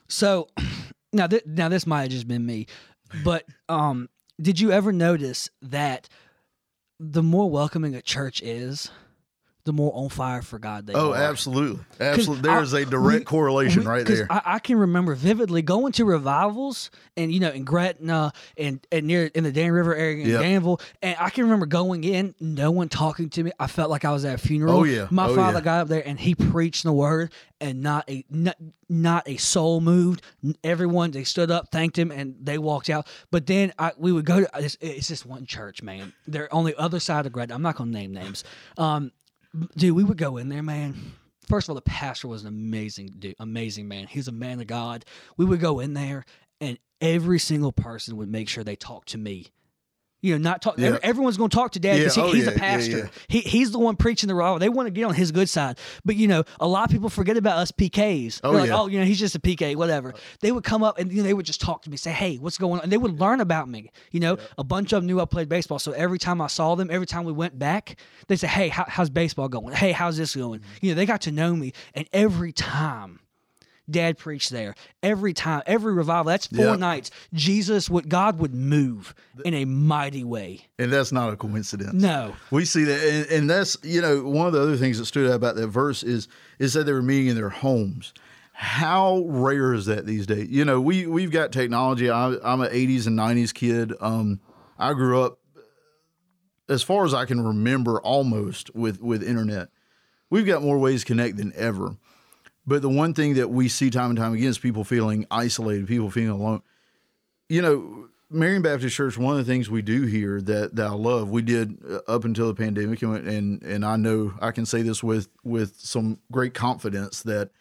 so 0.08 0.48
now 1.14 1.28
th- 1.28 1.46
now 1.46 1.70
this 1.70 1.88
might 1.88 2.02
have 2.04 2.12
just 2.12 2.28
been 2.28 2.46
me, 2.46 2.68
but 3.24 3.46
um, 3.70 4.10
did 4.42 4.60
you 4.60 4.72
ever 4.72 4.92
notice 4.92 5.50
that 5.62 6.10
the 7.00 7.24
more 7.24 7.50
welcoming 7.50 7.96
a 7.96 8.02
church 8.02 8.42
is, 8.42 8.90
the 9.66 9.74
more 9.74 9.92
on 9.96 10.10
fire 10.10 10.42
for 10.42 10.60
God 10.60 10.88
they 10.88 10.94
Oh, 10.94 11.12
are? 11.12 11.18
Oh, 11.18 11.20
absolutely. 11.20 11.84
Absolutely. 12.00 12.50
I- 12.50 12.54
There 12.54 12.64
is 12.64 12.74
a 12.74 12.86
direct 12.86 13.20
we- 13.22 13.26
correlation 13.26 13.82
we- 13.82 13.88
right 13.88 14.06
there. 14.06 14.28
I, 14.30 14.42
I 14.46 14.60
can 14.60 14.78
remember 14.78 15.16
vividly 15.16 15.62
going 15.64 15.92
to 15.94 16.06
revivals 16.06 16.92
and 17.18 17.32
you 17.34 17.40
know 17.40 17.50
in 17.50 17.64
Gretna 17.66 18.32
and, 18.58 18.86
and 18.92 19.08
near 19.08 19.26
in 19.26 19.44
the 19.44 19.52
Dan 19.52 19.72
River 19.72 19.96
area 19.96 20.24
in 20.24 20.30
Yep. 20.30 20.42
Danville, 20.42 20.82
and 21.02 21.16
I 21.20 21.30
can 21.32 21.46
remember 21.46 21.66
going 21.66 22.04
in, 22.04 22.36
no 22.40 22.72
one 22.72 22.90
talking 22.90 23.30
to 23.32 23.44
me. 23.44 23.52
I 23.60 23.68
felt 23.68 23.90
like 23.90 24.06
I 24.06 24.12
was 24.12 24.24
at 24.24 24.36
a 24.36 24.38
funeral. 24.38 24.80
Oh, 24.80 24.84
yeah. 24.84 25.08
my 25.12 25.28
Oh, 25.28 25.36
father 25.36 25.58
yeah. 25.60 25.64
got 25.64 25.82
up 25.82 25.88
there 25.88 26.08
and 26.08 26.20
he 26.20 26.36
preached 26.36 26.84
the 26.84 26.94
word, 26.94 27.32
and 27.60 27.82
not 27.82 28.10
a 28.10 28.24
not, 28.30 28.56
not 28.88 29.28
a 29.28 29.38
soul 29.38 29.82
moved. 29.82 30.22
Everyone 30.64 31.10
they 31.12 31.24
stood 31.24 31.50
up, 31.50 31.72
thanked 31.72 31.98
him, 31.98 32.12
and 32.12 32.36
they 32.40 32.60
walked 32.60 32.90
out. 32.92 33.08
But 33.32 33.48
then 33.48 33.74
I, 33.80 33.94
we 33.98 34.12
would 34.12 34.26
go 34.26 34.42
to 34.42 34.50
it's, 34.56 34.78
it's 34.80 35.08
just 35.08 35.26
one 35.26 35.46
church, 35.48 35.82
man. 35.82 36.14
They're 36.28 36.54
on 36.54 36.66
the 36.66 36.76
other 36.80 37.00
side 37.00 37.26
of 37.26 37.32
Gretna. 37.32 37.56
I'm 37.56 37.64
not 37.64 37.76
gonna 37.78 37.90
name 37.92 38.14
names. 38.14 38.44
Um, 38.78 39.12
dude, 39.76 39.96
we 39.96 40.04
would 40.04 40.18
go 40.18 40.38
in 40.38 40.50
there, 40.50 40.64
man. 40.64 40.96
First 41.48 41.66
of 41.66 41.70
all, 41.72 41.76
the 41.76 41.82
pastor 41.82 42.28
was 42.28 42.42
an 42.42 42.48
amazing 42.48 43.14
dude, 43.20 43.36
amazing 43.40 43.88
man. 43.88 44.08
He's 44.08 44.28
a 44.28 44.32
man 44.32 44.60
of 44.60 44.68
God. 44.68 45.06
We 45.38 45.46
would 45.46 45.60
go 45.60 45.80
in 45.80 45.94
there, 45.94 46.26
and 46.60 46.80
every 47.02 47.40
single 47.40 47.72
person 47.72 48.18
would 48.18 48.30
make 48.30 48.50
sure 48.50 48.64
they 48.64 48.76
talked 48.76 49.10
to 49.10 49.18
me. 49.18 49.48
You 50.26 50.32
know, 50.34 50.50
not 50.50 50.64
talk. 50.64 50.80
Yeah. 50.80 50.98
Everyone's 51.04 51.38
going 51.38 51.52
to 51.52 51.56
talk 51.56 51.74
to 51.74 51.80
dad 51.80 51.98
because 51.98 52.18
Yeah, 52.18 52.24
he, 52.24 52.30
oh, 52.30 52.34
he's 52.34 52.46
yeah, 52.46 52.52
a 52.52 52.58
pastor. 52.58 53.10
He 53.28 53.42
he's 53.42 53.72
the 53.72 53.78
one 53.78 53.96
preaching 53.96 54.28
the 54.28 54.34
revival. 54.34 54.58
They 54.58 54.70
want 54.70 54.88
to 54.88 54.92
get 54.92 55.04
on 55.04 55.14
his 55.14 55.32
good 55.32 55.48
side, 55.48 55.78
but 56.04 56.16
you 56.16 56.28
know, 56.28 56.44
a 56.60 56.68
lot 56.68 56.86
of 56.86 56.90
people 56.90 57.10
forget 57.10 57.38
about 57.38 57.60
us 57.60 57.72
PKs. 57.72 58.42
Oh, 58.44 58.52
They're 58.52 58.62
like, 58.62 58.72
oh, 58.72 58.88
you 58.88 58.98
know, 58.98 59.06
he's 59.06 59.20
just 59.20 59.36
a 59.36 59.40
PK, 59.40 59.76
whatever. 59.76 60.16
They 60.42 60.52
would 60.52 60.64
come 60.64 60.82
up 60.82 60.98
and 60.98 61.12
you 61.12 61.18
know, 61.18 61.24
they 61.24 61.36
would 61.36 61.46
just 61.46 61.62
talk 61.62 61.84
to 61.84 61.92
me, 61.92 61.98
say, 61.98 62.12
hey, 62.12 62.38
what's 62.38 62.58
going 62.58 62.80
on? 62.80 62.84
And 62.86 62.92
they 62.92 62.98
would 62.98 63.20
learn 63.20 63.40
about 63.40 63.70
me. 63.70 63.92
You 64.10 64.20
know, 64.20 64.38
a 64.58 64.64
bunch 64.64 64.94
of 64.94 65.04
them 65.04 65.06
knew 65.06 65.22
I 65.22 65.26
played 65.26 65.48
baseball, 65.48 65.78
so 65.78 65.92
every 65.92 66.18
time 66.18 66.42
I 66.42 66.48
saw 66.48 66.74
them, 66.74 66.90
every 66.90 67.06
time 67.08 67.24
we 67.24 67.32
went 67.32 67.60
back, 67.60 67.98
they 68.28 68.36
say, 68.36 68.48
hey, 68.48 68.70
how, 68.70 68.86
how's 68.88 69.12
baseball 69.12 69.48
going? 69.48 69.76
Hey, 69.76 69.92
how's 69.92 70.18
this 70.18 70.36
going? 70.36 70.62
Mm-hmm. 70.62 70.86
You 70.86 70.92
know, 70.92 70.96
they 70.96 71.06
got 71.06 71.22
to 71.22 71.32
know 71.32 71.56
me, 71.56 71.74
and 71.94 72.08
every 72.12 72.52
time 72.52 73.20
Dad 73.90 74.18
preached 74.18 74.50
there. 74.50 74.74
Every 75.04 75.34
time, 75.34 75.62
every 75.68 75.94
revival, 75.94 76.26
that's 76.26 76.48
four 76.48 76.66
Yeah. 76.66 76.76
nights. 76.76 77.12
Jesus 77.34 77.90
would 77.90 78.10
God 78.10 78.40
would 78.40 78.54
move 78.54 79.14
in 79.44 79.54
a 79.54 79.66
mighty 79.66 80.24
way. 80.24 80.62
And 80.80 80.92
that's 80.92 81.12
not 81.12 81.32
a 81.32 81.36
coincidence. 81.38 81.94
No. 81.94 82.34
We 82.52 82.66
see 82.66 82.84
that, 82.86 83.04
and, 83.08 83.26
and 83.32 83.50
that's 83.50 83.78
you 83.84 84.02
know 84.02 84.24
one 84.24 84.48
of 84.48 84.54
the 84.54 84.62
other 84.62 84.78
things 84.78 84.98
that 84.98 85.06
stood 85.06 85.30
out 85.30 85.36
about 85.36 85.56
that 85.56 85.68
verse 85.68 86.02
is 86.04 86.28
is 86.60 86.74
that 86.74 86.86
they 86.86 86.94
were 86.94 87.02
meeting 87.04 87.28
in 87.28 87.36
their 87.36 87.50
homes. 87.50 88.14
How 88.54 89.24
rare 89.28 89.74
is 89.74 89.86
that 89.88 90.06
these 90.06 90.26
days? 90.26 90.48
You 90.50 90.64
know, 90.66 90.80
we 90.80 91.06
we've 91.06 91.32
got 91.32 91.52
technology. 91.52 92.10
I, 92.10 92.36
I'm 92.44 92.62
an 92.62 92.72
'80s 92.72 93.06
and 93.06 93.20
'90s 93.20 93.54
kid. 93.54 93.94
Um, 94.00 94.40
I 94.80 94.94
grew 94.94 95.22
up, 95.22 95.40
as 96.68 96.82
far 96.82 97.06
as 97.06 97.14
I 97.14 97.26
can 97.26 97.42
remember, 97.46 98.00
almost 98.02 98.74
with 98.76 99.02
with 99.02 99.22
internet. 99.24 99.68
We've 100.30 100.46
got 100.46 100.64
more 100.64 100.80
ways 100.80 101.02
to 101.02 101.06
connect 101.06 101.38
than 101.38 101.54
ever. 101.56 101.98
But 102.68 102.82
the 102.82 102.90
one 102.90 103.14
thing 103.14 103.36
that 103.36 103.50
we 103.50 103.68
see 103.70 103.90
time 103.90 104.10
and 104.10 104.18
time 104.18 104.34
again 104.34 104.48
is 104.48 104.58
people 104.58 104.84
feeling 104.84 105.26
isolated, 105.30 105.88
people 105.88 106.10
feeling 106.10 106.30
alone. 106.30 106.62
You 107.48 107.62
know, 107.62 108.10
Marion 108.32 108.64
Baptist 108.64 108.96
Church, 108.96 109.18
one 109.18 109.38
of 109.38 109.46
the 109.46 109.52
things 109.52 109.70
we 109.70 109.84
do 109.84 110.04
here 110.04 110.42
that, 110.42 110.76
that 110.76 110.88
I 110.88 110.94
love, 110.94 111.30
we 111.30 111.44
did 111.44 111.78
uh, 111.88 112.00
up 112.08 112.26
until 112.26 112.48
the 112.48 112.56
pandemic, 112.56 113.02
and 113.04 113.28
and, 113.28 113.64
and 113.64 113.86
I 113.86 113.98
know 113.98 114.34
I 114.42 114.52
can 114.52 114.66
say 114.66 114.82
this 114.82 115.04
with 115.04 115.28
with 115.44 115.76
some 115.78 116.20
great 116.32 116.54
confidence 116.54 117.22
that 117.24 117.52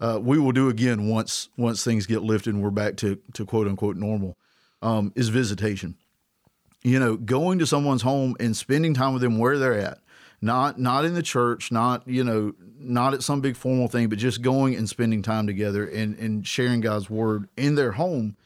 uh, 0.00 0.18
we 0.20 0.38
will 0.38 0.52
do 0.52 0.68
again 0.68 1.08
once 1.08 1.48
once 1.56 1.84
things 1.84 2.06
get 2.06 2.22
lifted 2.22 2.54
and 2.54 2.62
we're 2.62 2.70
back 2.70 2.96
to 2.98 3.18
to 3.34 3.46
quote 3.46 3.68
unquote 3.68 3.96
normal. 3.96 4.36
Um, 4.82 5.12
is 5.14 5.28
visitation. 5.28 5.96
You 6.82 6.98
know, 6.98 7.16
going 7.16 7.58
to 7.58 7.66
someone's 7.66 8.00
home 8.00 8.34
and 8.40 8.56
spending 8.56 8.94
time 8.94 9.12
with 9.12 9.20
them 9.20 9.36
where 9.36 9.58
they're 9.58 9.78
at, 9.78 9.98
not 10.40 10.78
not 10.78 11.04
in 11.04 11.14
the 11.14 11.22
church, 11.22 11.70
not 11.70 12.06
you 12.06 12.24
know, 12.24 12.54
not 12.78 13.14
at 13.14 13.22
some 13.22 13.40
big 13.40 13.56
formal 13.56 13.88
thing, 13.88 14.08
but 14.08 14.18
just 14.18 14.42
going 14.42 14.74
and 14.74 14.88
spending 14.88 15.22
time 15.22 15.46
together 15.46 15.86
and 15.86 16.18
and 16.18 16.46
sharing 16.46 16.80
God's 16.80 17.10
word 17.10 17.48
in 17.56 17.74
their 17.74 17.92
home 17.92 18.36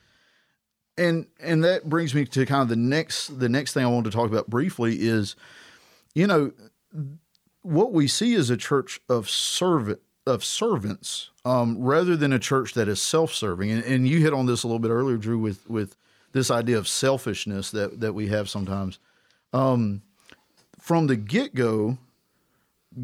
and 0.96 1.26
and 1.40 1.64
that 1.64 1.88
brings 1.88 2.14
me 2.14 2.24
to 2.24 2.46
kind 2.46 2.62
of 2.62 2.68
the 2.68 2.76
next 2.76 3.38
the 3.38 3.48
next 3.48 3.72
thing 3.72 3.85
I 3.85 3.88
wanted 3.88 4.11
to 4.11 4.16
talk 4.16 4.28
about 4.28 4.48
briefly 4.48 4.96
is, 5.00 5.37
you 6.14 6.26
know, 6.26 6.52
what 7.62 7.92
we 7.92 8.07
see 8.07 8.35
is 8.35 8.50
a 8.50 8.57
church 8.57 9.00
of 9.09 9.28
servant 9.28 10.00
of 10.26 10.44
servants, 10.44 11.30
um, 11.44 11.78
rather 11.83 12.16
than 12.16 12.33
a 12.33 12.38
church 12.38 12.72
that 12.74 12.88
is 12.88 13.02
self-serving. 13.02 13.70
And, 13.70 13.85
and 13.85 14.09
you 14.09 14.20
hit 14.20 14.33
on 14.33 14.46
this 14.46 14.62
a 14.62 14.66
little 14.66 14.78
bit 14.78 14.90
earlier, 14.90 15.16
Drew, 15.16 15.38
with 15.38 15.68
with 15.68 15.96
this 16.33 16.50
idea 16.50 16.78
of 16.78 16.87
selfishness 16.88 17.70
that 17.72 18.00
that 18.00 18.12
we 18.12 18.28
have 18.28 18.48
sometimes. 18.48 18.98
Um, 19.52 20.02
from 20.85 21.07
the 21.07 21.16
get 21.16 21.55
go, 21.55 21.97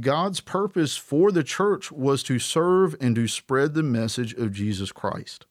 God's 0.00 0.40
purpose 0.40 0.98
for 0.98 1.32
the 1.32 1.42
church 1.42 1.90
was 1.90 2.22
to 2.24 2.38
serve 2.38 2.94
and 3.00 3.14
to 3.14 3.26
spread 3.26 3.72
the 3.72 3.82
message 3.82 4.34
of 4.34 4.52
Jesus 4.52 4.92
Christ. 4.92 5.46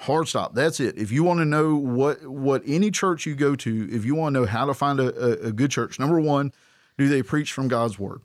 Hard 0.00 0.28
stop. 0.28 0.54
That's 0.54 0.80
it. 0.80 0.98
If 0.98 1.10
you 1.10 1.24
want 1.24 1.40
to 1.40 1.46
know 1.46 1.76
what 1.76 2.26
what 2.26 2.62
any 2.66 2.90
church 2.90 3.24
you 3.24 3.34
go 3.34 3.56
to 3.56 3.88
if 3.90 4.04
you 4.04 4.14
want 4.14 4.34
to 4.34 4.40
know 4.40 4.46
how 4.46 4.66
to 4.66 4.74
find 4.74 5.00
a, 5.00 5.46
a, 5.46 5.50
good 5.50 5.70
church 5.70 5.98
number 5.98 6.20
one 6.20 6.52
do 6.98 7.08
they 7.08 7.22
preach 7.22 7.54
from 7.54 7.68
god's 7.68 7.98
word? 7.98 8.20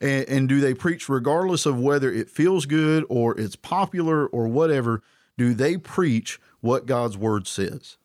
And, 0.00 0.28
and 0.28 0.48
do 0.48 0.58
they 0.58 0.74
preach 0.74 1.08
regardless 1.08 1.64
of 1.64 1.78
whether 1.78 2.12
it 2.12 2.28
feels 2.28 2.66
good 2.66 3.04
or 3.08 3.38
it's 3.38 3.54
popular 3.54 4.26
or 4.26 4.48
whatever 4.48 5.00
do 5.36 5.54
they 5.54 5.76
preach 5.76 6.40
what 6.60 6.86
god's 6.86 7.16
word 7.16 7.46
says? 7.46 7.98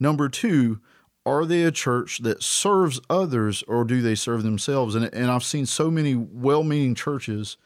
Number 0.00 0.28
two 0.28 0.80
are 1.26 1.44
they 1.44 1.62
a 1.62 1.70
church 1.70 2.18
that 2.18 2.42
serves 2.42 3.00
others 3.10 3.62
or 3.68 3.84
do 3.84 4.00
they 4.00 4.14
serve 4.14 4.42
themselves 4.42 4.94
and, 4.94 5.12
and 5.14 5.30
i've 5.30 5.44
seen 5.44 5.66
so 5.66 5.90
many 5.90 6.14
well-meaning 6.14 6.94
churches 6.94 7.56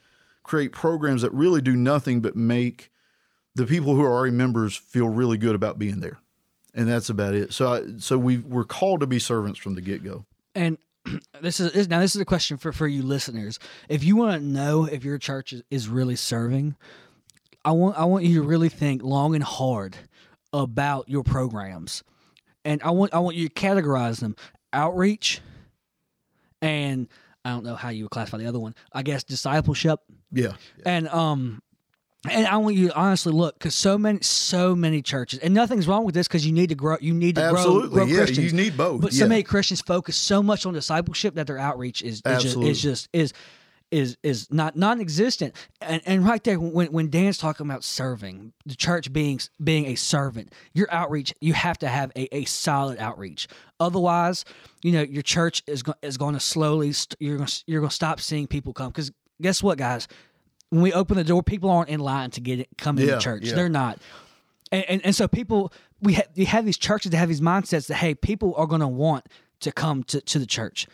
create 0.43 0.73
programs 0.73 1.23
that 1.23 1.33
really 1.33 1.61
do 1.61 1.75
nothing 1.75 2.21
but 2.21 2.37
make 2.37 2.91
the 3.55 3.67
people 3.67 3.95
who 3.95 4.03
are 4.03 4.13
already 4.13 4.37
members 4.37 4.77
feel 4.77 5.09
really 5.09 5.39
good 5.39 5.55
about 5.55 5.79
being 5.79 6.01
there, 6.01 6.19
and 6.75 6.89
that's 6.89 7.09
about 7.09 7.35
it. 7.35 7.53
So, 7.53 7.73
I, 7.73 7.83
so 7.99 8.19
we 8.19 8.39
we're 8.39 8.65
called 8.65 9.01
to 9.01 9.07
be 9.07 9.19
servants 9.19 9.59
from 9.59 9.75
the 9.75 9.81
get 9.81 10.03
go. 10.03 10.25
And 10.55 10.79
this 11.41 11.61
is 11.61 11.89
now 11.89 12.01
this 12.01 12.15
is 12.15 12.21
a 12.21 12.25
question 12.25 12.57
for 12.57 12.73
for 12.73 12.87
you 12.87 13.03
listeners. 13.03 13.59
If 13.89 14.05
you 14.05 14.17
want 14.17 14.41
to 14.41 14.47
know 14.47 14.85
if 14.85 15.05
your 15.05 15.19
church 15.19 15.53
is, 15.53 15.63
is 15.71 15.89
really 15.89 16.17
serving, 16.17 16.77
I 17.65 17.73
want 17.73 17.99
I 17.99 18.05
want 18.05 18.25
you 18.25 18.41
to 18.41 18.47
really 18.47 18.69
think 18.69 19.03
long 19.03 19.35
and 19.35 19.45
hard 19.45 19.97
about 20.53 21.09
your 21.09 21.25
programs, 21.25 22.03
and 22.65 22.83
I 22.83 22.91
want 22.91 23.15
I 23.15 23.19
want 23.19 23.37
you 23.37 23.49
to 23.49 23.55
categorize 23.55 24.21
them: 24.21 24.37
outreach, 24.73 25.41
and 26.63 27.09
I 27.45 27.51
don't 27.51 27.65
know 27.65 27.75
how 27.75 27.91
you 27.91 28.05
would 28.05 28.11
classify 28.11 28.39
the 28.39 28.47
other 28.47 28.61
one. 28.61 28.75
I 28.93 29.03
guess 29.03 29.25
discipleship, 29.25 30.01
Yeah, 30.33 30.53
and 30.85 31.09
um. 31.09 31.61
And 32.31 32.47
I 32.47 32.57
want 32.57 32.75
you 32.75 32.89
to 32.89 32.95
honestly 32.95 33.35
look 33.35 33.59
because 33.59 33.75
so 33.75 33.99
many, 33.99 34.19
so 34.23 34.75
many 34.75 35.03
churches, 35.03 35.41
and 35.41 35.53
nothing's 35.53 35.87
wrong 35.87 36.07
with 36.07 36.15
this 36.15 36.27
because 36.27 36.47
you 36.47 36.55
need 36.55 36.71
to 36.71 36.75
grow. 36.75 36.97
You 36.99 37.13
need 37.13 37.35
to 37.35 37.43
absolutely. 37.43 37.91
grow, 37.91 38.07
grow 38.07 38.07
yeah, 38.07 38.17
Christians. 38.25 38.51
you 38.51 38.57
need 38.57 38.79
both. 38.79 39.03
But 39.03 39.13
yeah. 39.13 39.19
so 39.25 39.29
many 39.29 39.43
Christians 39.43 39.83
focus 39.83 40.17
so 40.17 40.43
much 40.43 40.65
on 40.65 40.73
discipleship 40.73 41.35
that 41.35 41.47
their 41.47 41.59
outreach 41.59 42.01
is 42.01 42.23
is 42.25 42.43
just, 42.43 42.57
is 42.57 42.81
just 42.81 43.09
is 43.13 43.35
is 43.91 44.17
is 44.23 44.51
not 44.51 44.77
non-existent. 44.77 45.55
And 45.81 46.03
and 46.07 46.25
right 46.25 46.43
there 46.43 46.59
when 46.59 46.91
when 46.93 47.11
Dan's 47.11 47.39
talking 47.39 47.67
about 47.67 47.85
serving, 47.85 48.53
the 48.67 48.75
church 48.75 49.13
being 49.13 49.41
being 49.63 49.87
a 49.87 49.95
servant, 49.95 50.53
your 50.73 50.91
outreach 50.91 51.33
you 51.41 51.53
have 51.53 51.79
to 51.79 51.89
have 51.89 52.11
a, 52.17 52.35
a 52.35 52.45
solid 52.45 52.99
outreach. 52.99 53.47
Otherwise, 53.81 54.45
you 54.83 54.93
know 54.93 55.03
your 55.03 55.23
church 55.23 55.63
is 55.67 55.83
go, 55.83 55.95
is 56.03 56.17
going 56.17 56.35
to 56.35 56.41
slowly 56.41 56.93
st- 56.93 57.17
you're 57.21 57.37
going 57.37 57.47
to, 57.47 57.63
you're 57.67 57.81
going 57.81 57.91
to 57.91 57.95
stop 57.95 58.21
seeing 58.21 58.47
people 58.47 58.73
come 58.73 58.89
because 58.89 59.13
guess 59.41 59.63
what, 59.63 59.79
guys. 59.79 60.09
When 60.71 60.83
we 60.83 60.93
open 60.93 61.17
the 61.17 61.25
door, 61.25 61.43
people 61.43 61.71
aren't 61.71 61.89
in 61.91 62.01
line 62.01 62.31
to 62.33 62.41
get 62.41 62.59
it, 62.59 62.69
come 62.79 62.99
Yeah, 62.99 63.05
into 63.15 63.19
church. 63.21 63.45
yeah. 63.45 63.55
They're 63.55 63.69
not 63.69 64.01
and, 64.73 64.85
and, 64.89 65.07
and 65.07 65.15
so 65.15 65.29
people 65.29 65.73
we 66.01 66.15
ha- 66.15 66.23
we 66.35 66.47
have 66.47 66.65
these 66.65 66.79
churches 66.79 67.13
that 67.13 67.19
have 67.19 67.29
these 67.29 67.41
mindsets 67.43 67.87
that 67.89 67.97
hey 67.97 68.15
people 68.17 68.55
are 68.57 68.67
going 68.67 68.81
to 68.81 68.89
want 68.89 69.27
to 69.61 69.71
come 69.71 70.03
to, 70.05 70.21
to 70.23 70.39
the 70.41 70.47
church 70.47 70.89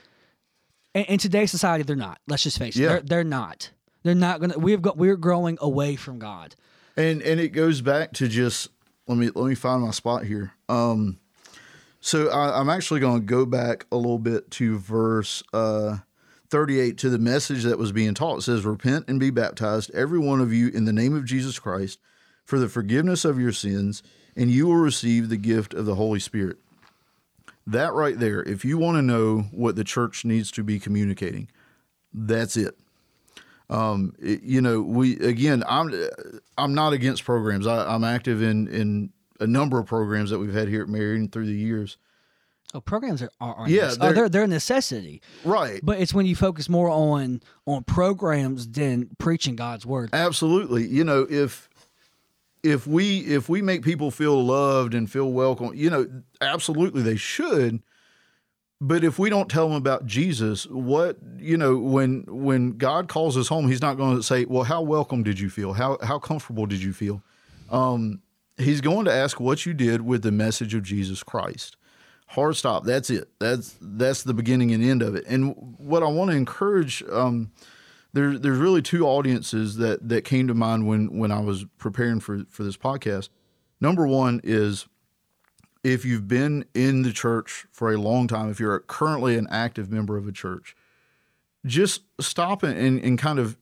and 0.94 1.06
in 1.06 1.18
today's 1.18 1.50
society 1.50 1.82
they're 1.84 1.96
not 1.96 2.18
let's 2.28 2.42
just 2.42 2.58
face 2.58 2.76
it 2.76 2.82
Yeah. 2.82 2.88
they're, 2.88 3.00
they're 3.00 3.24
not 3.24 3.70
they're 4.02 4.14
not 4.14 4.40
going 4.40 4.50
to 4.50 4.58
we've 4.58 4.82
got 4.82 4.96
we're 4.96 5.16
growing 5.16 5.58
away 5.60 5.96
from 5.96 6.18
god 6.18 6.54
and 6.96 7.22
and 7.22 7.38
it 7.40 7.50
goes 7.50 7.80
back 7.80 8.12
to 8.14 8.28
just 8.28 8.68
let 9.06 9.16
me 9.18 9.30
let 9.34 9.46
me 9.48 9.54
find 9.54 9.82
my 9.82 9.90
spot 9.90 10.24
here. 10.24 10.52
Um, 10.68 11.18
so 12.00 12.28
I, 12.30 12.60
I'm 12.60 12.70
actually 12.70 13.00
going 13.00 13.20
to 13.20 13.26
go 13.26 13.44
back 13.44 13.86
a 13.90 13.96
little 13.96 14.18
bit 14.18 14.50
to 14.52 14.78
verse 14.78 15.42
uh, 15.52 15.98
38 16.48 16.96
to 16.98 17.10
the 17.10 17.18
message 17.18 17.64
that 17.64 17.78
was 17.78 17.90
being 17.92 18.14
taught. 18.14 18.38
It 18.38 18.42
says, 18.42 18.64
"Repent 18.64 19.06
and 19.08 19.18
be 19.18 19.30
baptized, 19.30 19.90
every 19.94 20.18
one 20.18 20.40
of 20.40 20.52
you, 20.52 20.68
in 20.68 20.84
the 20.84 20.92
name 20.92 21.14
of 21.16 21.24
Jesus 21.24 21.58
Christ, 21.58 21.98
for 22.44 22.58
the 22.58 22.68
forgiveness 22.68 23.24
of 23.24 23.40
your 23.40 23.52
sins, 23.52 24.02
and 24.36 24.50
you 24.50 24.66
will 24.66 24.76
receive 24.76 25.28
the 25.28 25.36
gift 25.36 25.74
of 25.74 25.86
the 25.86 25.96
Holy 25.96 26.20
Spirit." 26.20 26.58
That 27.70 27.92
right 27.92 28.18
there, 28.18 28.42
if 28.42 28.64
you 28.64 28.78
want 28.78 28.96
to 28.98 29.02
know 29.02 29.40
what 29.52 29.76
the 29.76 29.84
church 29.84 30.24
needs 30.24 30.50
to 30.52 30.62
be 30.62 30.78
communicating, 30.78 31.48
that's 32.12 32.56
it 32.56 32.76
um, 33.68 34.12
it- 34.18 34.42
you 34.42 34.60
know, 34.60 34.80
we 34.82 35.16
again, 35.20 35.62
I'm 35.68 35.92
I'm 36.58 36.74
not 36.74 36.92
against 36.92 37.24
programs. 37.24 37.66
I, 37.68 37.86
I'm 37.94 38.02
active 38.04 38.42
in 38.42 38.66
in 38.68 39.10
a 39.38 39.46
number 39.46 39.78
of 39.78 39.86
programs 39.86 40.30
that 40.30 40.38
we've 40.40 40.52
had 40.52 40.68
here 40.68 40.82
at 40.82 40.88
Marion 40.88 41.28
through 41.28 41.46
the 41.46 41.54
years. 41.54 41.96
oh 42.74 42.80
programs 42.80 43.22
are, 43.22 43.30
are, 43.40 43.54
are 43.54 43.68
Yeah, 43.68 43.92
oh, 43.92 43.94
they're- 43.94 44.12
they're 44.12 44.28
they're 44.28 44.42
a 44.42 44.48
necessity 44.48 45.22
Right. 45.44 45.80
but 45.82 45.98
it's 46.00 46.12
when 46.12 46.26
you 46.26 46.34
focus 46.36 46.68
more 46.68 46.90
on 46.90 47.40
on 47.66 47.84
programs 47.84 48.68
than 48.68 49.08
preaching 49.18 49.54
god's 49.56 49.86
word 49.86 50.10
Absolutely. 50.12 50.86
You 50.86 51.04
know, 51.04 51.26
if 51.30 51.69
if 52.62 52.86
we 52.86 53.20
if 53.20 53.48
we 53.48 53.62
make 53.62 53.82
people 53.82 54.10
feel 54.10 54.44
loved 54.44 54.94
and 54.94 55.10
feel 55.10 55.30
welcome, 55.32 55.72
you 55.74 55.90
know, 55.90 56.06
absolutely 56.40 57.02
they 57.02 57.16
should. 57.16 57.82
But 58.82 59.04
if 59.04 59.18
we 59.18 59.28
don't 59.28 59.50
tell 59.50 59.68
them 59.68 59.76
about 59.76 60.06
Jesus, 60.06 60.66
what 60.66 61.18
you 61.38 61.56
know, 61.56 61.76
when 61.76 62.24
when 62.28 62.72
God 62.72 63.08
calls 63.08 63.36
us 63.36 63.48
home, 63.48 63.68
He's 63.68 63.82
not 63.82 63.96
going 63.96 64.16
to 64.16 64.22
say, 64.22 64.46
"Well, 64.46 64.64
how 64.64 64.80
welcome 64.82 65.22
did 65.22 65.38
you 65.38 65.50
feel? 65.50 65.74
How 65.74 65.98
how 66.02 66.18
comfortable 66.18 66.66
did 66.66 66.82
you 66.82 66.92
feel?" 66.92 67.22
Um, 67.70 68.22
he's 68.60 68.80
going 68.80 69.04
to 69.06 69.12
ask 69.12 69.40
what 69.40 69.66
you 69.66 69.74
did 69.74 70.02
with 70.02 70.22
the 70.22 70.32
message 70.32 70.74
of 70.74 70.82
Jesus 70.82 71.22
Christ. 71.22 71.76
Hard 72.28 72.56
stop. 72.56 72.84
That's 72.84 73.10
it. 73.10 73.28
That's 73.40 73.74
that's 73.80 74.22
the 74.22 74.34
beginning 74.34 74.72
and 74.72 74.84
end 74.84 75.02
of 75.02 75.16
it. 75.16 75.24
And 75.26 75.54
what 75.78 76.02
I 76.02 76.06
want 76.06 76.30
to 76.30 76.36
encourage, 76.36 77.02
um, 77.10 77.50
there's 78.12 78.40
there's 78.40 78.58
really 78.58 78.82
two 78.82 79.06
audiences 79.06 79.76
that 79.76 80.08
that 80.08 80.24
came 80.24 80.48
to 80.48 80.54
mind 80.54 80.86
when 80.86 81.18
when 81.18 81.30
I 81.30 81.40
was 81.40 81.64
preparing 81.78 82.20
for 82.20 82.44
for 82.48 82.64
this 82.64 82.76
podcast. 82.76 83.28
Number 83.80 84.06
one 84.06 84.40
is 84.42 84.86
if 85.82 86.04
you've 86.04 86.28
been 86.28 86.64
in 86.74 87.02
the 87.02 87.12
church 87.12 87.66
for 87.72 87.92
a 87.92 87.96
long 87.96 88.28
time, 88.28 88.50
if 88.50 88.60
you're 88.60 88.80
currently 88.80 89.36
an 89.36 89.46
active 89.50 89.90
member 89.90 90.16
of 90.16 90.28
a 90.28 90.32
church, 90.32 90.76
just 91.64 92.02
stop 92.20 92.62
and, 92.62 92.76
and, 92.76 93.00
and 93.00 93.18
kind 93.18 93.38
of 93.38 93.56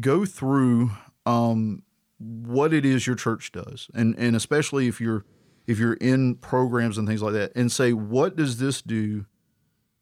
go 0.00 0.24
through 0.24 0.92
um, 1.26 1.82
what 2.18 2.72
it 2.72 2.84
is 2.84 3.06
your 3.06 3.16
church 3.16 3.52
does, 3.52 3.90
and 3.94 4.14
and 4.18 4.36
especially 4.36 4.86
if 4.86 5.00
you're 5.00 5.24
if 5.66 5.78
you're 5.78 5.94
in 5.94 6.36
programs 6.36 6.98
and 6.98 7.08
things 7.08 7.22
like 7.22 7.32
that, 7.32 7.52
and 7.54 7.70
say 7.70 7.92
what 7.92 8.36
does 8.36 8.58
this 8.58 8.80
do 8.80 9.26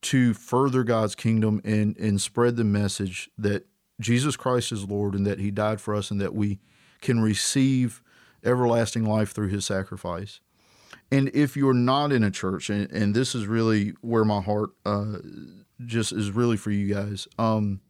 to 0.02 0.34
further 0.34 0.82
God's 0.82 1.14
kingdom 1.14 1.60
and 1.64 1.96
and 1.96 2.20
spread 2.20 2.56
the 2.56 2.64
message 2.64 3.30
that 3.38 3.66
Jesus 4.00 4.36
Christ 4.36 4.72
is 4.72 4.88
Lord 4.88 5.14
and 5.14 5.26
that 5.26 5.38
He 5.38 5.50
died 5.50 5.80
for 5.80 5.94
us 5.94 6.10
and 6.10 6.20
that 6.20 6.34
we 6.34 6.60
can 7.00 7.20
receive 7.20 8.02
everlasting 8.44 9.04
life 9.04 9.32
through 9.32 9.48
His 9.48 9.64
sacrifice. 9.64 10.40
And 11.10 11.30
if 11.34 11.56
you're 11.56 11.74
not 11.74 12.10
in 12.10 12.24
a 12.24 12.30
church, 12.30 12.70
and, 12.70 12.90
and 12.90 13.14
this 13.14 13.34
is 13.34 13.46
really 13.46 13.94
where 14.00 14.24
my 14.24 14.40
heart 14.40 14.70
uh, 14.84 15.18
just 15.84 16.12
is 16.12 16.30
really 16.30 16.56
for 16.56 16.70
you 16.70 16.92
guys, 16.92 17.28
um, 17.38 17.80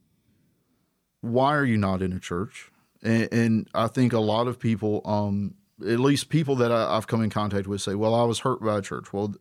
why 1.21 1.55
are 1.55 1.65
you 1.65 1.79
not 1.79 2.03
in 2.03 2.13
a 2.13 2.19
church? 2.19 2.71
And, 3.03 3.29
and 3.33 3.69
I 3.75 3.87
think 3.87 4.13
a 4.13 4.19
lot 4.19 4.49
of 4.49 4.59
people, 4.59 5.03
um, 5.05 5.55
at 5.81 6.01
least 6.01 6.31
people 6.31 6.57
that 6.57 6.73
I, 6.73 6.95
have 6.95 7.07
come 7.07 7.23
in 7.23 7.31
contact 7.31 7.67
with, 7.67 7.81
say, 7.81 7.95
"Well, 7.95 8.15
I 8.15 8.25
was 8.25 8.41
hurt 8.41 8.61
by 8.61 8.79
a 8.79 8.83
church. 8.83 9.13
Well, 9.13 9.35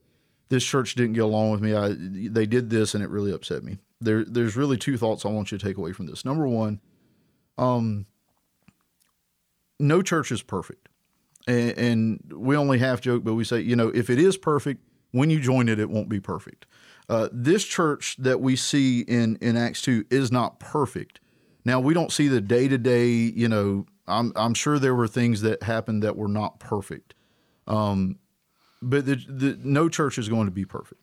this 0.52 0.64
church 0.64 0.94
didn't 0.94 1.14
get 1.14 1.24
along 1.24 1.50
with 1.50 1.62
me. 1.62 1.74
I, 1.74 1.96
they 1.98 2.46
did 2.46 2.70
this, 2.70 2.94
and 2.94 3.04
it 3.04 3.10
really 3.10 3.32
upset 3.32 3.64
me." 3.64 3.80
There, 4.00 4.24
there's 4.24 4.56
really 4.56 4.78
two 4.78 4.98
thoughts 4.98 5.26
I 5.26 5.30
want 5.30 5.52
you 5.52 5.58
to 5.58 5.66
take 5.66 5.78
away 5.78 5.94
from 5.94 6.06
this. 6.06 6.24
Number 6.24 6.48
one, 6.48 6.80
um, 7.58 8.06
no 9.80 10.02
church 10.02 10.32
is 10.32 10.44
perfect, 10.44 10.90
and, 11.48 11.78
and 11.78 12.34
we 12.36 12.56
only 12.56 12.78
half 12.78 13.02
joke, 13.02 13.24
but 13.24 13.34
we 13.34 13.44
say, 13.44 13.62
you 13.62 13.76
know, 13.76 13.90
if 13.90 14.10
it 14.10 14.20
is 14.20 14.38
perfect, 14.38 14.82
when 15.12 15.32
you 15.32 15.40
join 15.40 15.68
it, 15.68 15.80
it 15.80 15.90
won't 15.90 16.10
be 16.10 16.20
perfect. 16.20 16.68
Uh, 17.10 17.28
this 17.32 17.66
church 17.66 18.16
that 18.20 18.40
we 18.40 18.56
see 18.56 19.02
in 19.02 19.38
in 19.42 19.58
Acts 19.58 19.82
two 19.82 20.06
is 20.12 20.32
not 20.32 20.60
perfect 20.60 21.20
now 21.66 21.80
we 21.80 21.94
don't 21.94 22.12
see 22.12 22.28
the 22.28 22.42
day 22.42 22.68
to 22.68 22.78
day. 22.78 23.10
You 23.10 23.48
know, 23.48 23.86
I'm 24.08 24.32
I'm 24.36 24.54
sure 24.54 24.80
there 24.80 24.96
were 24.96 25.08
things 25.08 25.42
that 25.42 25.64
happened 25.64 26.04
that 26.04 26.16
were 26.16 26.28
not 26.28 26.60
perfect, 26.60 27.14
um, 27.68 28.18
but 28.82 29.06
the, 29.06 29.16
the, 29.16 29.60
no 29.64 29.90
church 29.90 30.18
is 30.18 30.30
going 30.30 30.48
to 30.48 30.52
be 30.52 30.66
perfect. 30.66 31.02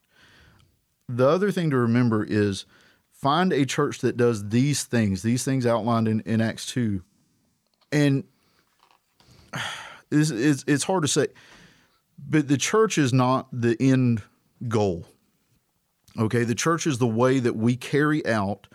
The 1.09 1.29
other 1.29 1.51
thing 1.51 1.71
to 1.71 1.77
remember 1.77 2.25
is 2.25 2.67
find 3.13 3.53
a 3.53 3.65
church 3.65 4.01
that 4.01 4.17
does 4.17 4.49
these 4.49 4.85
things, 4.85 5.23
these 5.23 5.45
things 5.45 5.65
outlined 5.65 6.09
in, 6.09 6.21
in 6.21 6.41
Acts 6.41 6.67
two, 6.67 7.03
and 7.91 8.25
it's, 10.11 10.31
it's 10.31 10.65
it's 10.67 10.85
hard 10.85 11.03
to 11.03 11.09
say, 11.09 11.29
but 12.19 12.49
the 12.49 12.59
church 12.59 12.99
is 12.99 13.13
not 13.13 13.49
the 13.53 13.77
end 13.81 14.23
goal. 14.69 15.07
Okay, 16.19 16.45
the 16.45 16.55
church 16.55 16.87
is 16.87 16.99
the 16.99 17.07
way 17.07 17.39
that 17.39 17.57
we 17.57 17.77
carry 17.77 18.27
out 18.27 18.67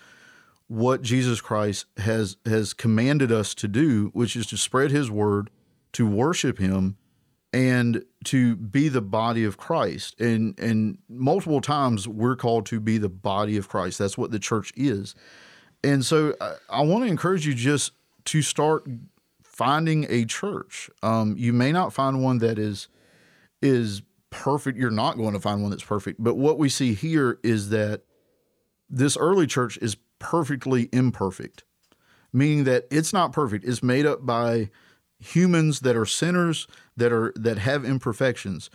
what 0.67 1.01
Jesus 1.01 1.41
Christ 1.41 1.85
has 1.97 2.37
has 2.45 2.73
commanded 2.73 3.31
us 3.31 3.53
to 3.55 3.67
do, 3.67 4.09
which 4.13 4.35
is 4.35 4.47
to 4.47 4.57
spread 4.57 4.91
his 4.91 5.11
word, 5.11 5.49
to 5.91 6.07
worship 6.07 6.57
him 6.57 6.97
and 7.51 8.03
to 8.25 8.55
be 8.55 8.89
the 8.89 9.01
body 9.01 9.43
of 9.43 9.57
Christ. 9.57 10.19
And 10.19 10.57
and 10.59 10.97
multiple 11.09 11.61
times 11.61 12.07
we're 12.07 12.35
called 12.35 12.65
to 12.67 12.79
be 12.79 12.97
the 12.97 13.09
body 13.09 13.57
of 13.57 13.69
Christ. 13.69 13.99
That's 13.99 14.17
what 14.17 14.31
the 14.31 14.39
church 14.39 14.71
is. 14.75 15.15
And 15.83 16.05
so 16.05 16.33
I, 16.39 16.53
I 16.69 16.81
want 16.81 17.03
to 17.03 17.09
encourage 17.09 17.45
you 17.45 17.53
just 17.53 17.91
to 18.25 18.41
start 18.41 18.87
finding 19.43 20.05
a 20.09 20.25
church. 20.25 20.89
Um, 21.01 21.35
you 21.37 21.53
may 21.53 21.71
not 21.71 21.93
find 21.93 22.23
one 22.23 22.39
that 22.39 22.57
is 22.57 22.87
is 23.61 24.01
perfect. 24.29 24.77
You're 24.77 24.91
not 24.91 25.17
going 25.17 25.33
to 25.33 25.39
find 25.39 25.61
one 25.61 25.71
that's 25.71 25.83
perfect. 25.83 26.21
But 26.21 26.35
what 26.35 26.57
we 26.57 26.69
see 26.69 26.93
here 26.93 27.39
is 27.43 27.69
that 27.69 28.01
this 28.89 29.15
early 29.17 29.47
church 29.47 29.77
is 29.81 29.95
perfectly 30.19 30.89
imperfect, 30.91 31.63
meaning 32.31 32.63
that 32.65 32.85
it's 32.89 33.13
not 33.13 33.31
perfect. 33.31 33.63
It's 33.65 33.83
made 33.83 34.05
up 34.05 34.25
by 34.25 34.69
humans 35.23 35.81
that 35.81 35.95
are 35.95 36.05
sinners 36.05 36.67
that 36.97 37.11
are 37.11 37.33
that 37.35 37.57
have 37.57 37.85
imperfections. 37.85 38.69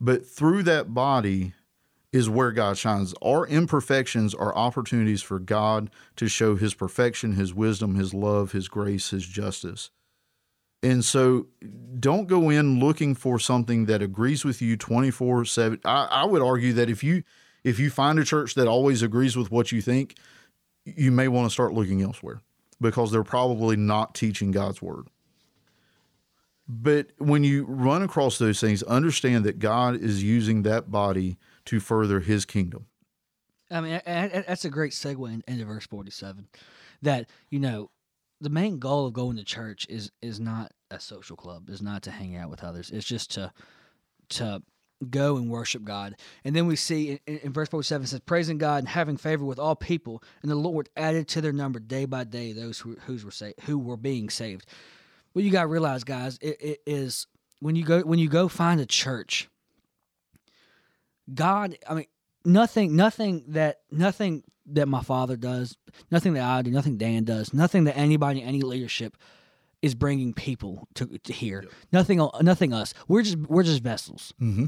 But 0.00 0.26
through 0.26 0.62
that 0.64 0.94
body 0.94 1.54
is 2.12 2.30
where 2.30 2.52
God 2.52 2.78
shines. 2.78 3.14
Our 3.22 3.46
imperfections 3.46 4.34
are 4.34 4.56
opportunities 4.56 5.22
for 5.22 5.38
God 5.38 5.90
to 6.16 6.28
show 6.28 6.56
his 6.56 6.72
perfection, 6.72 7.32
his 7.32 7.52
wisdom, 7.52 7.96
his 7.96 8.14
love, 8.14 8.52
his 8.52 8.68
grace, 8.68 9.10
his 9.10 9.26
justice. 9.26 9.90
And 10.82 11.04
so 11.04 11.48
don't 11.98 12.28
go 12.28 12.50
in 12.50 12.78
looking 12.78 13.14
for 13.14 13.38
something 13.38 13.86
that 13.86 14.00
agrees 14.00 14.44
with 14.44 14.62
you 14.62 14.76
24 14.76 15.44
7. 15.44 15.80
I, 15.84 16.04
I 16.10 16.24
would 16.24 16.42
argue 16.42 16.72
that 16.74 16.88
if 16.88 17.02
you 17.02 17.24
if 17.64 17.78
you 17.78 17.90
find 17.90 18.18
a 18.18 18.24
church 18.24 18.54
that 18.54 18.68
always 18.68 19.02
agrees 19.02 19.36
with 19.36 19.50
what 19.50 19.72
you 19.72 19.82
think, 19.82 20.16
you 20.84 21.10
may 21.10 21.28
want 21.28 21.46
to 21.46 21.52
start 21.52 21.74
looking 21.74 22.00
elsewhere 22.00 22.40
because 22.80 23.10
they're 23.10 23.24
probably 23.24 23.76
not 23.76 24.14
teaching 24.14 24.52
God's 24.52 24.80
word. 24.80 25.08
But 26.68 27.08
when 27.16 27.44
you 27.44 27.64
run 27.64 28.02
across 28.02 28.38
those 28.38 28.60
things, 28.60 28.82
understand 28.82 29.44
that 29.44 29.58
God 29.58 29.96
is 29.96 30.22
using 30.22 30.62
that 30.62 30.90
body 30.90 31.38
to 31.64 31.80
further 31.80 32.20
his 32.20 32.44
kingdom. 32.44 32.86
I 33.70 33.80
mean, 33.80 34.00
that's 34.04 34.64
a 34.64 34.70
great 34.70 34.92
segue 34.92 35.42
into 35.46 35.64
verse 35.64 35.86
47 35.86 36.46
that, 37.02 37.28
you 37.50 37.58
know, 37.58 37.90
the 38.40 38.50
main 38.50 38.78
goal 38.78 39.06
of 39.06 39.12
going 39.14 39.36
to 39.36 39.44
church 39.44 39.86
is 39.88 40.12
is 40.22 40.38
not 40.38 40.72
a 40.90 41.00
social 41.00 41.36
club, 41.36 41.68
is 41.68 41.82
not 41.82 42.02
to 42.02 42.10
hang 42.10 42.36
out 42.36 42.50
with 42.50 42.62
others. 42.62 42.90
It's 42.90 43.04
just 43.04 43.32
to 43.32 43.52
to 44.30 44.62
go 45.10 45.36
and 45.36 45.50
worship 45.50 45.84
God. 45.84 46.16
And 46.44 46.54
then 46.54 46.66
we 46.66 46.76
see 46.76 47.20
in, 47.26 47.38
in 47.38 47.52
verse 47.52 47.68
47 47.68 48.06
says, 48.06 48.20
praising 48.20 48.58
God 48.58 48.78
and 48.78 48.88
having 48.88 49.16
favor 49.16 49.44
with 49.44 49.58
all 49.58 49.76
people, 49.76 50.22
and 50.42 50.50
the 50.50 50.56
Lord 50.56 50.88
added 50.96 51.28
to 51.28 51.40
their 51.40 51.52
number 51.52 51.78
day 51.78 52.04
by 52.04 52.24
day 52.24 52.52
those 52.52 52.80
who, 52.80 52.96
who 53.06 53.16
were 53.24 53.30
saved, 53.30 53.60
who 53.62 53.78
were 53.78 53.96
being 53.96 54.28
saved. 54.28 54.66
What 55.38 55.44
you 55.44 55.52
got 55.52 55.62
to 55.62 55.68
realize, 55.68 56.02
guys, 56.02 56.36
it, 56.40 56.56
it 56.60 56.80
is 56.84 57.28
when 57.60 57.76
you 57.76 57.84
go 57.84 58.00
when 58.00 58.18
you 58.18 58.28
go 58.28 58.48
find 58.48 58.80
a 58.80 58.86
church, 58.86 59.48
God, 61.32 61.76
I 61.88 61.94
mean, 61.94 62.06
nothing, 62.44 62.96
nothing 62.96 63.44
that 63.48 63.82
nothing 63.90 64.42
that 64.66 64.88
my 64.88 65.02
father 65.02 65.36
does, 65.36 65.76
nothing 66.10 66.34
that 66.34 66.42
I 66.42 66.62
do, 66.62 66.70
nothing 66.70 66.98
Dan 66.98 67.22
does, 67.24 67.54
nothing 67.54 67.84
that 67.84 67.96
anybody, 67.96 68.42
any 68.42 68.62
leadership 68.62 69.16
is 69.80 69.94
bringing 69.94 70.34
people 70.34 70.88
to 70.94 71.06
to 71.06 71.32
here. 71.32 71.62
Yep. 71.62 71.72
Nothing, 71.92 72.28
nothing 72.42 72.72
us. 72.72 72.92
We're 73.06 73.22
just 73.22 73.38
we're 73.38 73.62
just 73.62 73.82
vessels. 73.82 74.34
Mm-hmm 74.40 74.66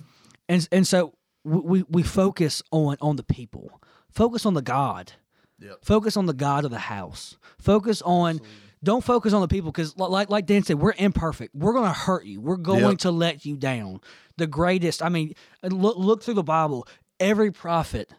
and 0.50 0.68
and 0.72 0.86
so 0.86 1.14
we 1.44 1.84
we 1.88 2.02
focus 2.02 2.62
on 2.72 2.96
on 3.00 3.16
the 3.16 3.22
people, 3.22 3.80
focus 4.10 4.44
on 4.44 4.54
the 4.54 4.62
God, 4.62 5.12
yep. 5.58 5.78
focus 5.82 6.16
on 6.16 6.26
the 6.26 6.34
God 6.34 6.64
of 6.64 6.70
the 6.70 6.78
house, 6.78 7.38
focus 7.58 8.02
on. 8.02 8.36
Absolutely. 8.36 8.66
Don't 8.82 9.04
focus 9.04 9.32
on 9.32 9.42
the 9.42 9.48
people 9.48 9.70
because, 9.70 9.96
like 9.96 10.30
like 10.30 10.46
Dan 10.46 10.62
said, 10.62 10.78
we're 10.78 10.94
imperfect. 10.96 11.54
We're 11.54 11.74
going 11.74 11.88
to 11.92 11.98
hurt 11.98 12.24
you. 12.24 12.40
We're 12.40 12.56
going 12.56 12.82
yep. 12.82 12.98
to 12.98 13.10
let 13.10 13.44
you 13.44 13.56
down. 13.56 14.00
The 14.36 14.46
greatest. 14.46 15.02
I 15.02 15.10
mean, 15.10 15.34
look 15.62 15.96
look 15.98 16.22
through 16.22 16.34
the 16.34 16.42
Bible. 16.42 16.86
Every 17.18 17.50
prophet 17.50 18.10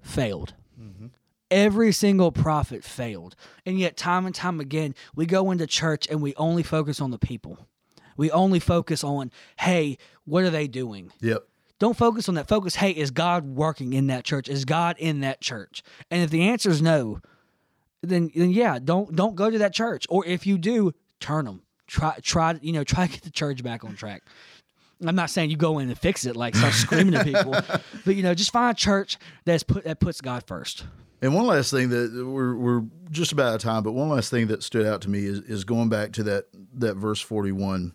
failed. 0.00 0.54
Mm-hmm. 0.80 1.06
Every 1.50 1.92
single 1.92 2.32
prophet 2.32 2.82
failed. 2.82 3.36
And 3.66 3.78
yet, 3.78 3.96
time 3.96 4.26
and 4.26 4.34
time 4.34 4.58
again, 4.58 4.94
we 5.14 5.26
go 5.26 5.50
into 5.50 5.66
church 5.66 6.08
and 6.10 6.22
we 6.22 6.34
only 6.36 6.62
focus 6.62 7.00
on 7.00 7.10
the 7.10 7.18
people. 7.18 7.58
We 8.16 8.30
only 8.30 8.58
focus 8.58 9.04
on, 9.04 9.30
hey, 9.58 9.98
what 10.24 10.42
are 10.44 10.50
they 10.50 10.66
doing? 10.66 11.12
Yep. 11.20 11.46
Don't 11.78 11.96
focus 11.96 12.28
on 12.28 12.36
that. 12.36 12.48
Focus, 12.48 12.76
hey, 12.76 12.90
is 12.90 13.10
God 13.10 13.44
working 13.44 13.92
in 13.92 14.06
that 14.06 14.24
church? 14.24 14.48
Is 14.48 14.64
God 14.64 14.96
in 14.98 15.20
that 15.20 15.42
church? 15.42 15.82
And 16.10 16.22
if 16.22 16.30
the 16.30 16.48
answer 16.48 16.70
is 16.70 16.80
no, 16.80 17.20
then 18.08 18.30
then 18.34 18.50
yeah, 18.50 18.78
don't 18.82 19.14
don't 19.14 19.34
go 19.34 19.50
to 19.50 19.58
that 19.58 19.72
church. 19.72 20.06
Or 20.08 20.24
if 20.26 20.46
you 20.46 20.58
do, 20.58 20.92
turn 21.20 21.44
them. 21.44 21.62
Try 21.86 22.16
try 22.22 22.58
you 22.60 22.72
know 22.72 22.84
try 22.84 23.06
to 23.06 23.12
get 23.12 23.22
the 23.22 23.30
church 23.30 23.62
back 23.62 23.84
on 23.84 23.94
track. 23.94 24.22
I'm 25.04 25.14
not 25.14 25.28
saying 25.28 25.50
you 25.50 25.56
go 25.56 25.78
in 25.78 25.88
and 25.88 25.98
fix 25.98 26.24
it, 26.24 26.36
like 26.36 26.54
start 26.54 26.72
screaming 26.72 27.14
at 27.14 27.26
people, 27.26 27.52
but 28.04 28.16
you 28.16 28.22
know, 28.22 28.34
just 28.34 28.50
find 28.50 28.74
a 28.76 28.80
church 28.80 29.18
that's 29.44 29.62
put 29.62 29.84
that 29.84 30.00
puts 30.00 30.20
God 30.20 30.44
first. 30.46 30.84
And 31.22 31.34
one 31.34 31.46
last 31.46 31.70
thing 31.70 31.90
that 31.90 32.26
we're 32.26 32.54
we're 32.54 32.82
just 33.10 33.32
about 33.32 33.48
out 33.48 33.54
of 33.56 33.62
time, 33.62 33.82
but 33.82 33.92
one 33.92 34.08
last 34.08 34.30
thing 34.30 34.46
that 34.48 34.62
stood 34.62 34.86
out 34.86 35.02
to 35.02 35.10
me 35.10 35.24
is 35.24 35.40
is 35.40 35.64
going 35.64 35.88
back 35.88 36.12
to 36.12 36.22
that 36.24 36.46
that 36.74 36.96
verse 36.96 37.20
41 37.20 37.94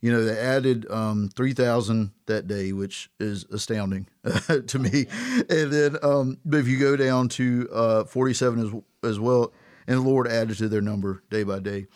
you 0.00 0.10
know, 0.10 0.24
they 0.24 0.38
added 0.38 0.90
um, 0.90 1.28
3,000 1.34 2.12
that 2.26 2.46
day, 2.46 2.72
which 2.72 3.10
is 3.20 3.44
astounding 3.52 4.06
to 4.66 4.78
me. 4.78 5.06
And 5.50 5.70
then, 5.70 5.96
um, 6.02 6.38
but 6.44 6.58
if 6.58 6.68
you 6.68 6.78
go 6.78 6.96
down 6.96 7.28
to 7.30 7.68
uh, 7.72 8.04
47 8.04 8.82
as, 9.02 9.10
as 9.10 9.20
well, 9.20 9.52
and 9.86 9.98
the 9.98 10.08
Lord 10.08 10.28
added 10.28 10.56
to 10.58 10.68
their 10.68 10.80
number 10.80 11.22
day 11.30 11.42
by 11.42 11.58
day. 11.58 11.86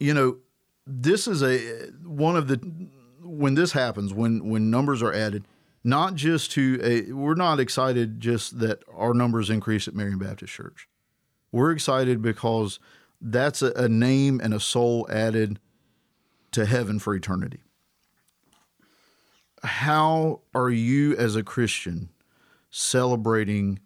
You 0.00 0.12
know, 0.12 0.38
this 0.86 1.28
is 1.28 1.42
a 1.42 1.58
one 2.04 2.36
of 2.36 2.48
the 2.48 2.56
when 3.22 3.54
this 3.54 3.72
happens 3.72 4.12
when 4.12 4.48
when 4.48 4.70
numbers 4.70 5.00
are 5.02 5.12
added, 5.12 5.44
not 5.84 6.16
just 6.16 6.50
to 6.52 6.80
a 6.82 7.12
we're 7.12 7.34
not 7.34 7.60
excited 7.60 8.20
just 8.20 8.58
that 8.58 8.82
our 8.92 9.14
numbers 9.14 9.50
increase 9.50 9.86
at 9.86 9.94
Marion 9.94 10.18
Baptist 10.18 10.52
Church. 10.52 10.88
We're 11.52 11.70
excited 11.70 12.22
because 12.22 12.80
that's 13.20 13.62
a, 13.62 13.72
a 13.74 13.88
name 13.88 14.40
and 14.42 14.52
a 14.52 14.60
soul 14.60 15.06
added 15.10 15.60
to 16.52 16.66
heaven 16.66 16.98
for 16.98 17.14
eternity. 17.14 17.60
How 19.62 20.40
are 20.54 20.70
you 20.70 21.16
as 21.16 21.36
a 21.36 21.42
Christian 21.42 22.08
celebrating 22.70 23.78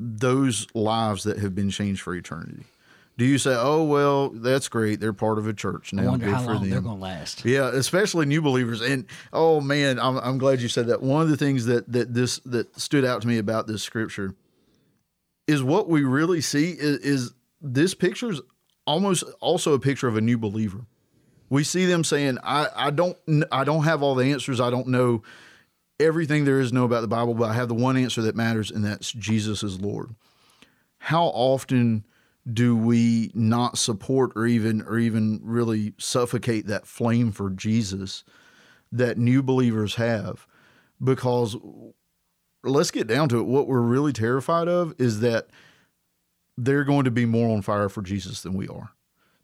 those 0.00 0.66
lives 0.74 1.24
that 1.24 1.38
have 1.38 1.54
been 1.54 1.70
changed 1.70 2.02
for 2.02 2.14
eternity? 2.14 2.64
Do 3.18 3.24
you 3.24 3.38
say, 3.38 3.54
"Oh 3.56 3.82
well, 3.84 4.28
that's 4.28 4.68
great. 4.68 5.00
They're 5.00 5.14
part 5.14 5.38
of 5.38 5.46
a 5.46 5.54
church 5.54 5.92
now. 5.94 6.02
I 6.02 6.06
wonder 6.06 6.26
Good 6.26 6.34
how 6.34 6.40
for 6.42 6.52
long 6.52 6.60
them. 6.62 6.70
they're 6.70 6.80
going 6.82 6.98
to 6.98 7.02
last." 7.02 7.44
Yeah, 7.46 7.70
especially 7.72 8.26
new 8.26 8.42
believers. 8.42 8.82
And 8.82 9.06
oh 9.32 9.60
man, 9.60 9.98
I'm, 9.98 10.18
I'm 10.18 10.36
glad 10.36 10.60
you 10.60 10.68
said 10.68 10.88
that. 10.88 11.02
One 11.02 11.22
of 11.22 11.30
the 11.30 11.36
things 11.36 11.64
that 11.64 11.90
that 11.92 12.12
this 12.12 12.40
that 12.40 12.78
stood 12.78 13.06
out 13.06 13.22
to 13.22 13.28
me 13.28 13.38
about 13.38 13.66
this 13.66 13.82
scripture 13.82 14.34
is 15.46 15.62
what 15.62 15.88
we 15.88 16.02
really 16.02 16.42
see 16.42 16.70
is, 16.72 16.98
is 16.98 17.34
this 17.62 17.94
picture 17.94 18.30
is 18.30 18.40
almost 18.86 19.24
also 19.40 19.72
a 19.72 19.78
picture 19.78 20.08
of 20.08 20.16
a 20.16 20.20
new 20.20 20.36
believer. 20.36 20.84
We 21.48 21.64
see 21.64 21.86
them 21.86 22.04
saying, 22.04 22.38
I, 22.42 22.68
I 22.74 22.90
don't 22.90 23.16
I 23.52 23.64
don't 23.64 23.84
have 23.84 24.02
all 24.02 24.14
the 24.14 24.32
answers. 24.32 24.60
I 24.60 24.70
don't 24.70 24.88
know 24.88 25.22
everything 25.98 26.44
there 26.44 26.60
is 26.60 26.70
to 26.70 26.74
know 26.74 26.84
about 26.84 27.00
the 27.00 27.08
Bible, 27.08 27.34
but 27.34 27.50
I 27.50 27.54
have 27.54 27.68
the 27.68 27.74
one 27.74 27.96
answer 27.96 28.22
that 28.22 28.36
matters, 28.36 28.70
and 28.70 28.84
that's 28.84 29.12
Jesus 29.12 29.62
is 29.62 29.80
Lord. 29.80 30.14
How 30.98 31.24
often 31.26 32.04
do 32.50 32.76
we 32.76 33.30
not 33.34 33.78
support 33.78 34.32
or 34.36 34.46
even 34.46 34.82
or 34.82 34.98
even 34.98 35.40
really 35.42 35.94
suffocate 35.98 36.66
that 36.66 36.86
flame 36.86 37.32
for 37.32 37.50
Jesus 37.50 38.24
that 38.92 39.18
new 39.18 39.42
believers 39.42 39.96
have? 39.96 40.46
Because 41.02 41.56
let's 42.62 42.90
get 42.90 43.06
down 43.06 43.28
to 43.28 43.38
it. 43.38 43.46
What 43.46 43.68
we're 43.68 43.80
really 43.80 44.12
terrified 44.12 44.68
of 44.68 44.94
is 44.98 45.20
that 45.20 45.48
they're 46.56 46.84
going 46.84 47.04
to 47.04 47.10
be 47.10 47.26
more 47.26 47.54
on 47.54 47.62
fire 47.62 47.88
for 47.88 48.02
Jesus 48.02 48.42
than 48.42 48.54
we 48.54 48.66
are. 48.66 48.92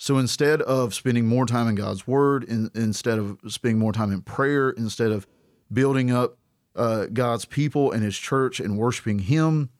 So 0.02 0.18
instead 0.18 0.62
of 0.62 0.94
spending 0.94 1.28
more 1.28 1.46
time 1.46 1.68
in 1.68 1.76
God's 1.76 2.08
Word, 2.08 2.42
in, 2.42 2.72
instead 2.74 3.20
of 3.20 3.38
spending 3.46 3.78
more 3.78 3.92
time 3.92 4.10
in 4.10 4.20
prayer, 4.20 4.70
instead 4.70 5.12
of 5.12 5.28
building 5.72 6.10
up 6.10 6.38
uh, 6.74 7.06
God's 7.06 7.44
people 7.44 7.92
and 7.92 8.02
His 8.02 8.18
church 8.18 8.58
and 8.58 8.76
worshiping 8.76 9.20
Him, 9.20 9.70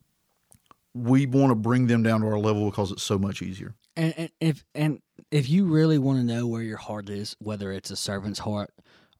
we 0.95 1.27
want 1.27 1.51
to 1.51 1.57
bring 1.57 1.89
them 1.89 2.05
down 2.05 2.21
to 2.21 2.29
our 2.29 2.39
level 2.39 2.71
because 2.71 2.93
it's 2.93 3.03
so 3.03 3.19
much 3.19 3.43
easier. 3.43 3.75
And, 3.97 4.15
and 4.17 4.31
if 4.39 4.65
and 4.77 5.03
if 5.33 5.51
you 5.51 5.65
really 5.65 5.99
want 5.99 6.21
to 6.21 6.25
know 6.25 6.47
where 6.47 6.63
your 6.63 6.77
heart 6.77 7.11
is, 7.11 7.35
whether 7.41 7.73
it's 7.73 7.91
a 7.91 7.97
servant's 7.97 8.39
heart, 8.39 8.71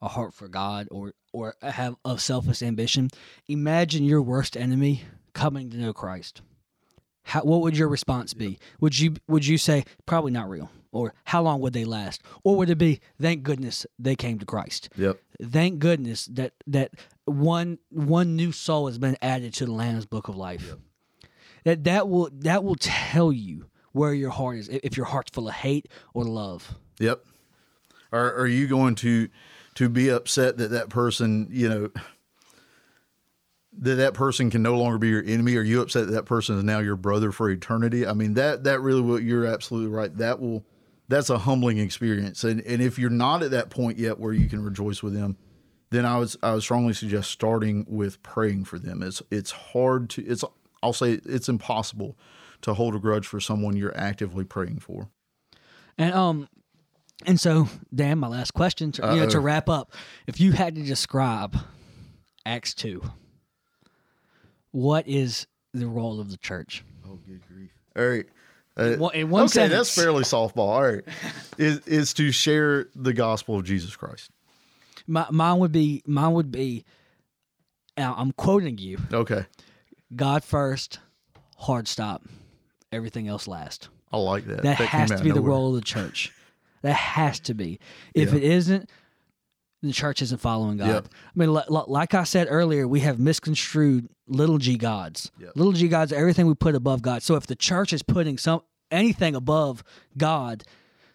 a 0.01 0.07
heart 0.07 0.33
for 0.33 0.47
God, 0.47 0.87
or 0.89 1.15
or 1.33 1.55
have 1.61 1.97
a 2.05 2.17
selfish 2.17 2.61
ambition, 2.61 3.09
imagine 3.49 4.05
your 4.05 4.21
worst 4.21 4.55
enemy 4.55 5.01
coming 5.33 5.69
to 5.71 5.75
know 5.75 5.91
Christ. 5.91 6.41
How, 7.23 7.41
what 7.41 7.59
would 7.59 7.75
your 7.75 7.89
response 7.89 8.33
be? 8.33 8.57
Would 8.79 8.97
you 8.97 9.15
would 9.27 9.45
you 9.45 9.57
say 9.57 9.83
probably 10.05 10.31
not 10.31 10.49
real, 10.49 10.69
or 10.93 11.13
how 11.25 11.41
long 11.41 11.59
would 11.59 11.73
they 11.73 11.83
last, 11.83 12.21
or 12.43 12.55
would 12.55 12.69
it 12.69 12.77
be 12.77 13.01
thank 13.19 13.43
goodness 13.43 13.85
they 13.99 14.15
came 14.15 14.39
to 14.39 14.45
Christ? 14.45 14.89
Yep. 14.95 15.19
Thank 15.41 15.79
goodness 15.79 16.25
that 16.27 16.53
that 16.67 16.91
one 17.25 17.79
one 17.89 18.35
new 18.35 18.51
soul 18.51 18.87
has 18.87 18.97
been 18.97 19.17
added 19.21 19.53
to 19.55 19.65
the 19.65 19.73
Lamb's 19.73 20.05
Book 20.05 20.29
of 20.29 20.37
Life. 20.37 20.67
Yep. 20.67 20.79
That 21.65 21.83
that 21.83 22.09
will 22.09 22.29
that 22.31 22.63
will 22.63 22.75
tell 22.75 23.33
you 23.33 23.65
where 23.91 24.13
your 24.13 24.29
heart 24.29 24.57
is. 24.57 24.69
If 24.69 24.95
your 24.95 25.07
heart's 25.07 25.31
full 25.31 25.49
of 25.49 25.55
hate 25.55 25.89
or 26.13 26.23
love. 26.23 26.75
Yep. 26.99 27.25
Are 28.13 28.33
are 28.35 28.47
you 28.47 28.67
going 28.67 28.95
to 28.95 29.27
to 29.75 29.89
be 29.89 30.09
upset 30.09 30.57
that 30.57 30.69
that 30.69 30.89
person 30.89 31.47
you 31.51 31.67
know? 31.67 31.89
that 33.79 33.95
that 33.95 34.13
person 34.13 34.51
can 34.51 34.61
no 34.61 34.77
longer 34.77 34.99
be 34.99 35.09
your 35.09 35.23
enemy? 35.23 35.55
Are 35.55 35.63
you 35.63 35.81
upset 35.81 36.05
that 36.05 36.13
that 36.13 36.25
person 36.25 36.57
is 36.57 36.63
now 36.63 36.77
your 36.77 36.95
brother 36.95 37.31
for 37.31 37.49
eternity? 37.49 38.05
I 38.05 38.13
mean, 38.13 38.35
that 38.35 38.65
that 38.65 38.81
really 38.81 39.01
will. 39.01 39.19
You're 39.19 39.45
absolutely 39.45 39.89
right. 39.89 40.15
That 40.15 40.39
will. 40.39 40.63
That's 41.13 41.29
a 41.29 41.37
humbling 41.37 41.77
experience, 41.77 42.43
and 42.43 42.59
and 42.61 42.81
if 42.81 42.97
you're 42.97 43.11
not 43.11 43.43
at 43.43 43.51
that 43.51 43.69
point 43.69 43.99
yet 43.99 44.19
where 44.19 44.33
you 44.33 44.49
can 44.49 44.63
rejoice 44.63 45.03
with 45.03 45.13
them, 45.13 45.37
then 45.91 46.07
I 46.07 46.17
was 46.17 46.35
I 46.41 46.53
would 46.53 46.63
strongly 46.63 46.93
suggest 46.93 47.29
starting 47.29 47.85
with 47.87 48.23
praying 48.23 48.65
for 48.65 48.79
them. 48.79 49.03
It's 49.03 49.21
it's 49.29 49.51
hard 49.51 50.09
to 50.11 50.25
it's 50.25 50.43
I'll 50.81 50.91
say 50.91 51.19
it's 51.23 51.47
impossible 51.47 52.17
to 52.61 52.73
hold 52.73 52.95
a 52.95 52.99
grudge 52.99 53.27
for 53.27 53.39
someone 53.39 53.77
you're 53.77 53.95
actively 53.95 54.43
praying 54.43 54.79
for. 54.79 55.09
And 55.99 56.15
um, 56.15 56.49
and 57.27 57.39
so 57.39 57.67
Dan, 57.93 58.17
my 58.17 58.27
last 58.27 58.55
question, 58.55 58.91
to, 58.93 59.13
you 59.13 59.21
know, 59.21 59.29
to 59.29 59.39
wrap 59.39 59.69
up, 59.69 59.93
if 60.25 60.39
you 60.39 60.51
had 60.51 60.73
to 60.73 60.81
describe 60.81 61.55
Acts 62.43 62.73
two 62.73 63.03
what 64.71 65.07
is 65.07 65.45
the 65.75 65.85
role 65.85 66.19
of 66.19 66.31
the 66.31 66.37
church? 66.37 66.83
Oh, 67.05 67.19
good 67.27 67.41
grief! 67.47 67.69
All 67.95 68.07
right. 68.07 68.25
Uh, 68.77 69.09
in 69.13 69.29
one 69.29 69.43
okay, 69.43 69.51
sentence. 69.51 69.73
that's 69.73 69.95
fairly 69.95 70.23
softball. 70.23 70.69
All 70.69 70.83
right, 70.83 71.03
is 71.57 71.79
is 71.87 72.13
to 72.15 72.31
share 72.31 72.87
the 72.95 73.13
gospel 73.13 73.57
of 73.57 73.65
Jesus 73.65 73.95
Christ. 73.95 74.31
My, 75.05 75.27
mine 75.29 75.59
would 75.59 75.71
be 75.71 76.01
mine 76.05 76.33
would 76.33 76.51
be. 76.51 76.85
I'm 77.95 78.31
quoting 78.31 78.79
you. 78.79 78.97
Okay. 79.11 79.45
God 80.15 80.43
first, 80.43 80.99
hard 81.57 81.87
stop, 81.87 82.23
everything 82.91 83.27
else 83.27 83.47
last. 83.47 83.89
I 84.11 84.17
like 84.17 84.45
that. 84.45 84.63
That, 84.63 84.77
that 84.77 84.87
has 84.87 85.11
to 85.11 85.23
be 85.23 85.31
the 85.31 85.41
role 85.41 85.69
of 85.69 85.75
the 85.75 85.81
church. 85.81 86.31
That 86.81 86.93
has 86.93 87.39
to 87.41 87.53
be. 87.53 87.79
If 88.13 88.31
yeah. 88.31 88.37
it 88.37 88.43
isn't, 88.43 88.89
the 89.89 89.93
church 89.93 90.21
isn't 90.21 90.39
following 90.39 90.77
God. 90.77 90.87
Yep. 90.87 91.07
I 91.11 91.31
mean, 91.35 91.53
like 91.67 92.13
I 92.13 92.23
said 92.23 92.47
earlier, 92.49 92.87
we 92.87 93.01
have 93.01 93.19
misconstrued 93.19 94.09
little 94.27 94.57
g 94.57 94.77
gods. 94.77 95.31
Yep. 95.39 95.51
Little 95.55 95.73
g 95.73 95.87
gods 95.87 96.13
are 96.13 96.15
everything 96.15 96.47
we 96.47 96.53
put 96.53 96.75
above 96.75 97.01
God. 97.01 97.21
So 97.21 97.35
if 97.35 97.47
the 97.47 97.55
church 97.55 97.93
is 97.93 98.01
putting 98.01 98.37
some 98.37 98.61
anything 98.89 99.35
above 99.35 99.83
God, 100.17 100.63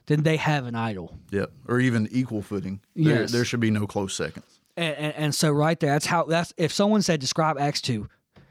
then 0.06 0.22
they 0.22 0.36
have 0.36 0.66
an 0.66 0.74
idol. 0.74 1.14
Yep, 1.30 1.50
or 1.66 1.80
even 1.80 2.08
equal 2.10 2.42
footing. 2.42 2.80
Yes. 2.94 3.06
There, 3.06 3.26
there 3.26 3.44
should 3.44 3.60
be 3.60 3.70
no 3.70 3.86
close 3.86 4.14
seconds. 4.14 4.60
And, 4.76 4.94
and, 4.96 5.14
and 5.14 5.34
so 5.34 5.50
right 5.50 5.78
there, 5.78 5.92
that's 5.92 6.06
how 6.06 6.24
that's 6.24 6.52
if 6.56 6.72
someone 6.72 7.02
said 7.02 7.20
describe 7.20 7.58
Acts 7.58 7.80
two, 7.80 8.08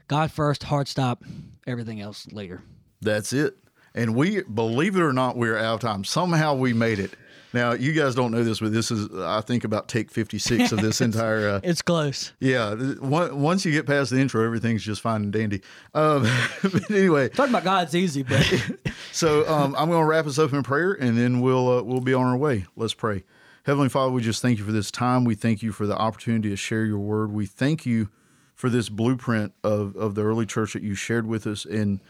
God 0.08 0.30
first, 0.30 0.62
hard 0.64 0.88
stop, 0.88 1.24
everything 1.66 2.00
else 2.00 2.26
later. 2.32 2.62
That's 3.00 3.32
it. 3.32 3.56
And 3.94 4.14
we 4.14 4.42
believe 4.42 4.96
it 4.96 5.02
or 5.02 5.12
not, 5.12 5.36
we're 5.36 5.56
out 5.56 5.74
of 5.74 5.80
time. 5.80 6.04
Somehow 6.04 6.54
we 6.54 6.72
made 6.72 6.98
it. 6.98 7.12
Now, 7.52 7.72
you 7.72 7.92
guys 7.92 8.14
don't 8.14 8.30
know 8.30 8.44
this, 8.44 8.60
but 8.60 8.72
this 8.72 8.90
is, 8.90 9.08
I 9.18 9.40
think, 9.40 9.64
about 9.64 9.88
take 9.88 10.10
56 10.10 10.72
of 10.72 10.80
this 10.80 11.00
entire. 11.00 11.48
Uh, 11.48 11.60
it's 11.62 11.82
close. 11.82 12.32
Yeah. 12.40 12.74
Once 13.00 13.64
you 13.64 13.72
get 13.72 13.86
past 13.86 14.10
the 14.10 14.20
intro, 14.20 14.44
everything's 14.44 14.82
just 14.82 15.00
fine 15.00 15.22
and 15.22 15.32
dandy. 15.32 15.62
Um, 15.94 16.22
but 16.62 16.90
anyway. 16.90 17.28
Talking 17.30 17.52
about 17.52 17.64
God's 17.64 17.94
easy, 17.94 18.22
but. 18.22 18.44
so 19.12 19.48
um, 19.48 19.74
I'm 19.78 19.88
going 19.88 20.02
to 20.02 20.06
wrap 20.06 20.26
us 20.26 20.38
up 20.38 20.52
in 20.52 20.62
prayer 20.62 20.92
and 20.92 21.16
then 21.16 21.40
we'll, 21.40 21.78
uh, 21.78 21.82
we'll 21.82 22.00
be 22.00 22.14
on 22.14 22.26
our 22.26 22.36
way. 22.36 22.66
Let's 22.76 22.94
pray. 22.94 23.24
Heavenly 23.64 23.88
Father, 23.88 24.12
we 24.12 24.22
just 24.22 24.40
thank 24.42 24.58
you 24.58 24.64
for 24.64 24.72
this 24.72 24.90
time. 24.90 25.24
We 25.24 25.34
thank 25.34 25.62
you 25.62 25.72
for 25.72 25.86
the 25.86 25.96
opportunity 25.96 26.50
to 26.50 26.56
share 26.56 26.84
your 26.84 26.98
word. 26.98 27.32
We 27.32 27.46
thank 27.46 27.84
you 27.84 28.08
for 28.54 28.68
this 28.68 28.88
blueprint 28.88 29.52
of, 29.62 29.94
of 29.96 30.14
the 30.14 30.22
early 30.22 30.46
church 30.46 30.72
that 30.72 30.82
you 30.82 30.94
shared 30.94 31.26
with 31.26 31.46
us. 31.46 31.64
And 31.64 32.00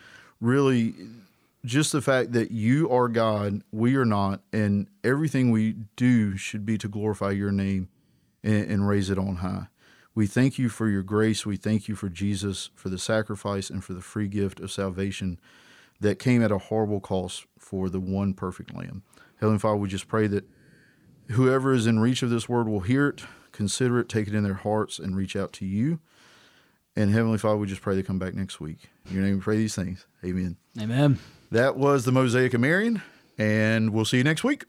really, 0.40 0.94
just 1.64 1.92
the 1.92 2.02
fact 2.02 2.32
that 2.32 2.50
you 2.50 2.90
are 2.90 3.08
God, 3.08 3.62
we 3.72 3.96
are 3.96 4.04
not, 4.04 4.40
and 4.52 4.88
everything 5.02 5.50
we 5.50 5.74
do 5.96 6.36
should 6.36 6.64
be 6.64 6.78
to 6.78 6.88
glorify 6.88 7.30
your 7.30 7.50
name 7.50 7.88
and, 8.42 8.70
and, 8.70 8.88
raise 8.88 9.10
it 9.10 9.18
on 9.18 9.36
high. 9.36 9.66
We 10.14 10.26
thank 10.26 10.58
you 10.58 10.68
for 10.68 10.88
your 10.88 11.02
grace. 11.02 11.44
We 11.44 11.56
thank 11.56 11.88
you 11.88 11.96
for 11.96 12.08
Jesus, 12.08 12.70
for 12.74 12.88
the 12.88 12.98
sacrifice, 12.98 13.70
and 13.70 13.82
for 13.82 13.92
the 13.92 14.00
free 14.00 14.28
gift 14.28 14.60
of 14.60 14.70
salvation 14.70 15.40
that 16.00 16.18
came 16.18 16.42
at 16.42 16.52
a 16.52 16.58
horrible 16.58 17.00
cost 17.00 17.46
for 17.58 17.88
the 17.88 18.00
one 18.00 18.34
perfect 18.34 18.74
Lamb. 18.74 19.02
Heavenly 19.36 19.58
Father, 19.58 19.76
we 19.76 19.88
just 19.88 20.08
pray 20.08 20.26
that 20.28 20.48
whoever 21.30 21.72
is 21.72 21.86
in 21.86 21.98
reach 21.98 22.22
of 22.22 22.30
this 22.30 22.48
word 22.48 22.68
will 22.68 22.80
hear 22.80 23.08
it, 23.08 23.22
consider 23.52 23.98
it, 23.98 24.08
take 24.08 24.28
it 24.28 24.34
in 24.34 24.44
their 24.44 24.54
hearts, 24.54 24.98
and 24.98 25.16
reach 25.16 25.36
out 25.36 25.52
to 25.54 25.66
you. 25.66 26.00
And 26.96 27.12
Heavenly 27.12 27.38
Father, 27.38 27.56
we 27.56 27.66
just 27.66 27.82
pray 27.82 27.94
they 27.94 28.02
come 28.02 28.18
back 28.18 28.34
next 28.34 28.60
week. 28.60 28.88
In 29.08 29.14
your 29.14 29.24
name 29.24 29.36
we 29.36 29.40
pray 29.40 29.56
these 29.56 29.74
things. 29.74 30.06
Amen. 30.24 30.56
Amen. 30.80 31.18
That 31.50 31.76
was 31.76 32.04
the 32.04 32.12
Mosaic 32.12 32.52
of 32.52 32.60
Marion, 32.60 33.00
and 33.38 33.90
we'll 33.90 34.04
see 34.04 34.18
you 34.18 34.24
next 34.24 34.44
week. 34.44 34.64